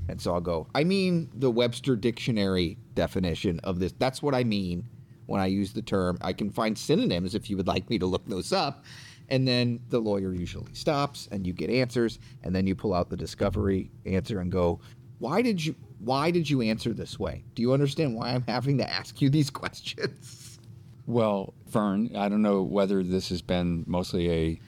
And 0.08 0.20
so 0.20 0.34
I'll 0.34 0.40
go, 0.40 0.66
I 0.74 0.84
mean 0.84 1.30
the 1.34 1.50
Webster 1.50 1.96
dictionary 1.96 2.78
definition 2.94 3.60
of 3.60 3.78
this. 3.78 3.92
That's 3.98 4.22
what 4.22 4.34
I 4.34 4.44
mean 4.44 4.88
when 5.26 5.40
I 5.40 5.46
use 5.46 5.72
the 5.72 5.82
term. 5.82 6.18
I 6.20 6.32
can 6.32 6.50
find 6.50 6.76
synonyms 6.76 7.34
if 7.34 7.50
you 7.50 7.56
would 7.56 7.66
like 7.66 7.88
me 7.90 7.98
to 7.98 8.06
look 8.06 8.26
those 8.26 8.52
up. 8.52 8.84
And 9.28 9.46
then 9.46 9.80
the 9.88 9.98
lawyer 9.98 10.32
usually 10.32 10.72
stops 10.74 11.28
and 11.32 11.46
you 11.46 11.52
get 11.52 11.70
answers. 11.70 12.18
And 12.42 12.54
then 12.54 12.66
you 12.66 12.74
pull 12.74 12.94
out 12.94 13.10
the 13.10 13.16
discovery 13.16 13.90
answer 14.04 14.40
and 14.40 14.52
go, 14.52 14.80
why 15.18 15.42
did 15.42 15.64
you, 15.64 15.74
why 15.98 16.30
did 16.30 16.48
you 16.48 16.62
answer 16.62 16.92
this 16.92 17.18
way? 17.18 17.42
Do 17.54 17.62
you 17.62 17.72
understand 17.72 18.14
why 18.14 18.30
I'm 18.30 18.44
having 18.46 18.78
to 18.78 18.88
ask 18.88 19.20
you 19.20 19.30
these 19.30 19.50
questions? 19.62 20.60
Well, 21.06 21.54
Ferne, 21.68 22.10
I 22.16 22.28
don't 22.28 22.42
know 22.42 22.62
whether 22.62 23.02
this 23.02 23.28
has 23.28 23.42
been 23.42 23.84
mostly 23.86 24.30
a 24.30 24.60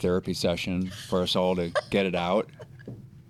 therapy 0.00 0.34
session 0.34 0.88
for 1.08 1.22
us 1.22 1.36
all 1.36 1.56
to 1.56 1.72
get 1.90 2.06
it 2.06 2.14
out, 2.14 2.48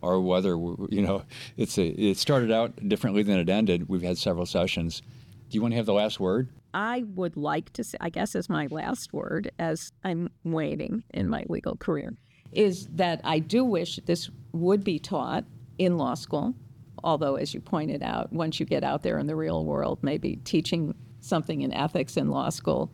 or 0.02 0.20
whether 0.20 0.50
you 0.50 1.02
know 1.02 1.22
it's 1.56 1.78
a 1.78 1.86
it 1.88 2.16
started 2.16 2.50
out 2.50 2.88
differently 2.88 3.22
than 3.22 3.38
it 3.38 3.48
ended. 3.48 3.88
We've 3.88 4.02
had 4.02 4.18
several 4.18 4.46
sessions. 4.46 5.02
Do 5.48 5.56
you 5.56 5.62
want 5.62 5.72
to 5.72 5.76
have 5.76 5.86
the 5.86 5.94
last 5.94 6.20
word? 6.20 6.48
I 6.72 7.04
would 7.14 7.36
like 7.36 7.72
to 7.72 7.84
say, 7.84 7.98
I 8.00 8.10
guess, 8.10 8.36
as 8.36 8.48
my 8.48 8.68
last 8.70 9.12
word, 9.12 9.50
as 9.58 9.92
I'm 10.04 10.30
waiting 10.44 11.02
in 11.12 11.28
my 11.28 11.44
legal 11.48 11.76
career, 11.76 12.14
is 12.52 12.86
that 12.92 13.20
I 13.24 13.40
do 13.40 13.64
wish 13.64 13.96
this 14.06 14.30
would 14.52 14.84
be 14.84 14.98
taught 14.98 15.44
in 15.78 15.98
law 15.98 16.14
school. 16.14 16.54
Although, 17.02 17.36
as 17.36 17.54
you 17.54 17.60
pointed 17.60 18.02
out, 18.02 18.32
once 18.32 18.60
you 18.60 18.66
get 18.66 18.84
out 18.84 19.02
there 19.02 19.18
in 19.18 19.26
the 19.26 19.34
real 19.34 19.64
world, 19.64 19.98
maybe 20.02 20.36
teaching 20.44 20.94
something 21.20 21.62
in 21.62 21.72
ethics 21.72 22.16
in 22.16 22.28
law 22.28 22.50
school 22.50 22.92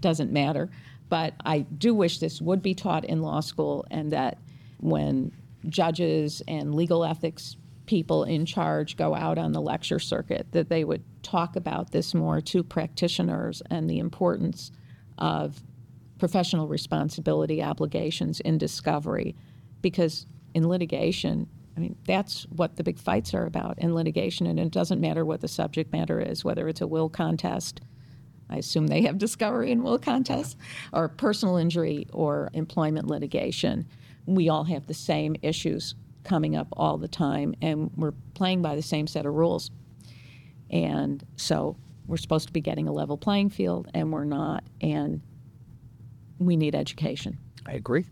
doesn't 0.00 0.32
matter. 0.32 0.68
But 1.08 1.34
I 1.44 1.60
do 1.60 1.94
wish 1.94 2.18
this 2.18 2.42
would 2.42 2.62
be 2.62 2.74
taught 2.74 3.04
in 3.04 3.22
law 3.22 3.40
school 3.40 3.86
and 3.90 4.12
that 4.12 4.38
when 4.78 5.32
judges 5.68 6.42
and 6.46 6.74
legal 6.74 7.04
ethics 7.04 7.56
people 7.86 8.24
in 8.24 8.44
charge 8.44 8.96
go 8.96 9.14
out 9.14 9.38
on 9.38 9.52
the 9.52 9.60
lecture 9.60 9.98
circuit, 9.98 10.46
that 10.52 10.68
they 10.68 10.84
would 10.84 11.04
talk 11.22 11.56
about 11.56 11.92
this 11.92 12.14
more 12.14 12.40
to 12.40 12.62
practitioners 12.62 13.62
and 13.70 13.88
the 13.88 13.98
importance 13.98 14.72
of 15.18 15.62
professional 16.18 16.66
responsibility 16.66 17.62
obligations 17.62 18.40
in 18.40 18.58
discovery. 18.58 19.36
Because 19.82 20.26
in 20.54 20.68
litigation, 20.68 21.48
I 21.76 21.80
mean, 21.80 21.96
that's 22.06 22.44
what 22.44 22.76
the 22.76 22.82
big 22.82 22.98
fights 22.98 23.34
are 23.34 23.44
about 23.44 23.78
in 23.78 23.94
litigation, 23.94 24.46
and 24.46 24.58
it 24.58 24.70
doesn't 24.70 25.00
matter 25.00 25.24
what 25.24 25.42
the 25.42 25.48
subject 25.48 25.92
matter 25.92 26.20
is, 26.20 26.44
whether 26.44 26.68
it's 26.68 26.80
a 26.80 26.86
will 26.86 27.10
contest. 27.10 27.82
I 28.48 28.56
assume 28.56 28.86
they 28.86 29.02
have 29.02 29.18
discovery 29.18 29.70
in 29.70 29.82
will 29.82 29.98
contests, 29.98 30.56
or 30.92 31.08
personal 31.08 31.56
injury 31.56 32.06
or 32.12 32.48
employment 32.54 33.08
litigation. 33.08 33.86
We 34.26 34.48
all 34.48 34.64
have 34.64 34.86
the 34.86 34.94
same 34.94 35.36
issues 35.42 35.94
coming 36.24 36.56
up 36.56 36.68
all 36.72 36.98
the 36.98 37.08
time, 37.08 37.54
and 37.62 37.90
we're 37.96 38.14
playing 38.34 38.60
by 38.62 38.74
the 38.74 38.82
same 38.82 39.06
set 39.06 39.24
of 39.24 39.34
rules. 39.34 39.70
And 40.70 41.24
so 41.36 41.76
we're 42.06 42.16
supposed 42.16 42.48
to 42.48 42.52
be 42.52 42.60
getting 42.60 42.88
a 42.88 42.92
level 42.92 43.16
playing 43.16 43.50
field, 43.50 43.88
and 43.94 44.12
we're 44.12 44.24
not. 44.24 44.64
And 44.80 45.20
we 46.38 46.56
need 46.56 46.74
education. 46.74 47.38
I 47.64 47.72
agree. 47.72 48.04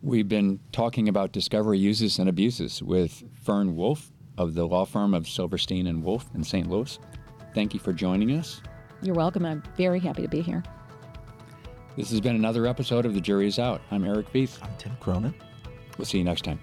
We've 0.00 0.28
been 0.28 0.60
talking 0.72 1.08
about 1.08 1.32
discovery 1.32 1.78
uses 1.78 2.18
and 2.18 2.28
abuses 2.28 2.82
with 2.82 3.22
Ferne 3.44 3.76
Wolf 3.76 4.10
of 4.38 4.54
the 4.54 4.64
law 4.66 4.84
firm 4.84 5.14
of 5.14 5.28
Silverstein 5.28 5.86
and 5.86 6.02
Wolf 6.02 6.28
in 6.34 6.42
St. 6.42 6.68
Louis. 6.68 6.98
Thank 7.54 7.74
you 7.74 7.80
for 7.80 7.92
joining 7.92 8.32
us. 8.32 8.62
You're 9.02 9.14
welcome. 9.14 9.44
I'm 9.44 9.62
very 9.76 10.00
happy 10.00 10.22
to 10.22 10.28
be 10.28 10.40
here. 10.42 10.62
This 11.94 12.08
has 12.08 12.22
been 12.22 12.36
another 12.36 12.66
episode 12.66 13.04
of 13.04 13.12
The 13.12 13.20
Jury 13.20 13.46
is 13.46 13.58
Out. 13.58 13.82
I'm 13.90 14.04
Eric 14.04 14.32
Veith. 14.32 14.56
I'm 14.62 14.74
Tim 14.78 14.96
Cronin. 14.98 15.34
We'll 15.98 16.06
see 16.06 16.16
you 16.16 16.24
next 16.24 16.42
time. 16.42 16.58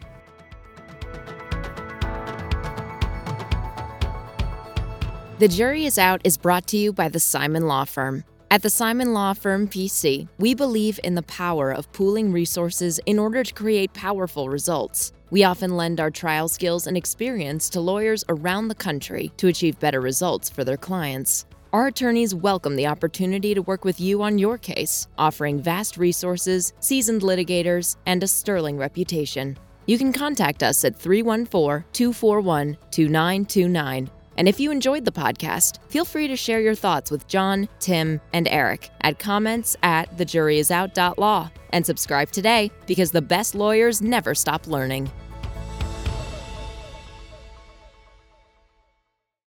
The 5.38 5.48
Jury 5.48 5.86
is 5.86 6.00
Out 6.00 6.20
is 6.24 6.36
brought 6.36 6.66
to 6.70 6.78
you 6.78 6.92
by 6.92 7.10
the 7.10 7.20
Simon 7.20 7.68
Law 7.68 7.86
Firm. 7.86 8.24
At 8.50 8.64
the 8.64 8.72
Simon 8.72 9.14
Law 9.14 9.34
Firm 9.34 9.68
PC, 9.68 10.28
we 10.40 10.56
believe 10.56 11.00
in 11.04 11.14
the 11.14 11.22
power 11.22 11.72
of 11.72 11.92
pooling 11.94 12.32
resources 12.32 13.00
in 13.06 13.20
order 13.20 13.44
to 13.44 13.54
create 13.54 13.94
powerful 13.94 14.50
results. 14.50 15.14
We 15.30 15.44
often 15.44 15.78
lend 15.78 16.00
our 16.00 16.10
trial 16.10 16.48
skills 16.48 16.88
and 16.88 16.98
experience 16.98 17.70
to 17.70 17.82
lawyers 17.82 18.26
around 18.30 18.70
the 18.70 18.76
country 18.76 19.32
to 19.38 19.48
achieve 19.48 19.80
better 19.80 20.02
results 20.02 20.50
for 20.50 20.64
their 20.64 20.76
clients. 20.76 21.46
Our 21.72 21.86
attorneys 21.86 22.34
welcome 22.34 22.76
the 22.76 22.88
opportunity 22.88 23.54
to 23.54 23.62
work 23.62 23.86
with 23.86 24.00
you 24.00 24.24
on 24.24 24.40
your 24.40 24.58
case, 24.58 25.08
offering 25.20 25.62
vast 25.62 25.98
resources, 25.98 26.74
seasoned 26.80 27.22
litigators, 27.22 27.98
and 28.08 28.24
a 28.24 28.28
sterling 28.28 28.76
reputation. 28.76 29.56
You 29.86 30.00
can 30.00 30.12
contact 30.12 30.64
us 30.64 30.84
at 30.84 30.98
314 30.98 31.86
241 31.94 32.76
2929. 32.90 34.10
And 34.38 34.48
if 34.48 34.60
you 34.60 34.72
enjoyed 34.72 35.06
the 35.06 35.12
podcast, 35.12 35.78
feel 35.90 36.06
free 36.06 36.28
to 36.28 36.36
share 36.36 36.60
your 36.60 36.74
thoughts 36.74 37.12
with 37.12 37.28
John, 37.28 37.70
Tim, 37.80 38.20
and 38.34 38.48
Eric 38.48 38.90
at 39.02 39.20
comments 39.20 39.76
at 39.84 40.18
thejuryisout.law. 40.18 41.52
And 41.72 41.86
subscribe 41.86 42.32
today 42.32 42.72
because 42.88 43.12
the 43.12 43.22
best 43.22 43.54
lawyers 43.54 44.02
never 44.02 44.34
stop 44.34 44.66
learning. 44.66 45.12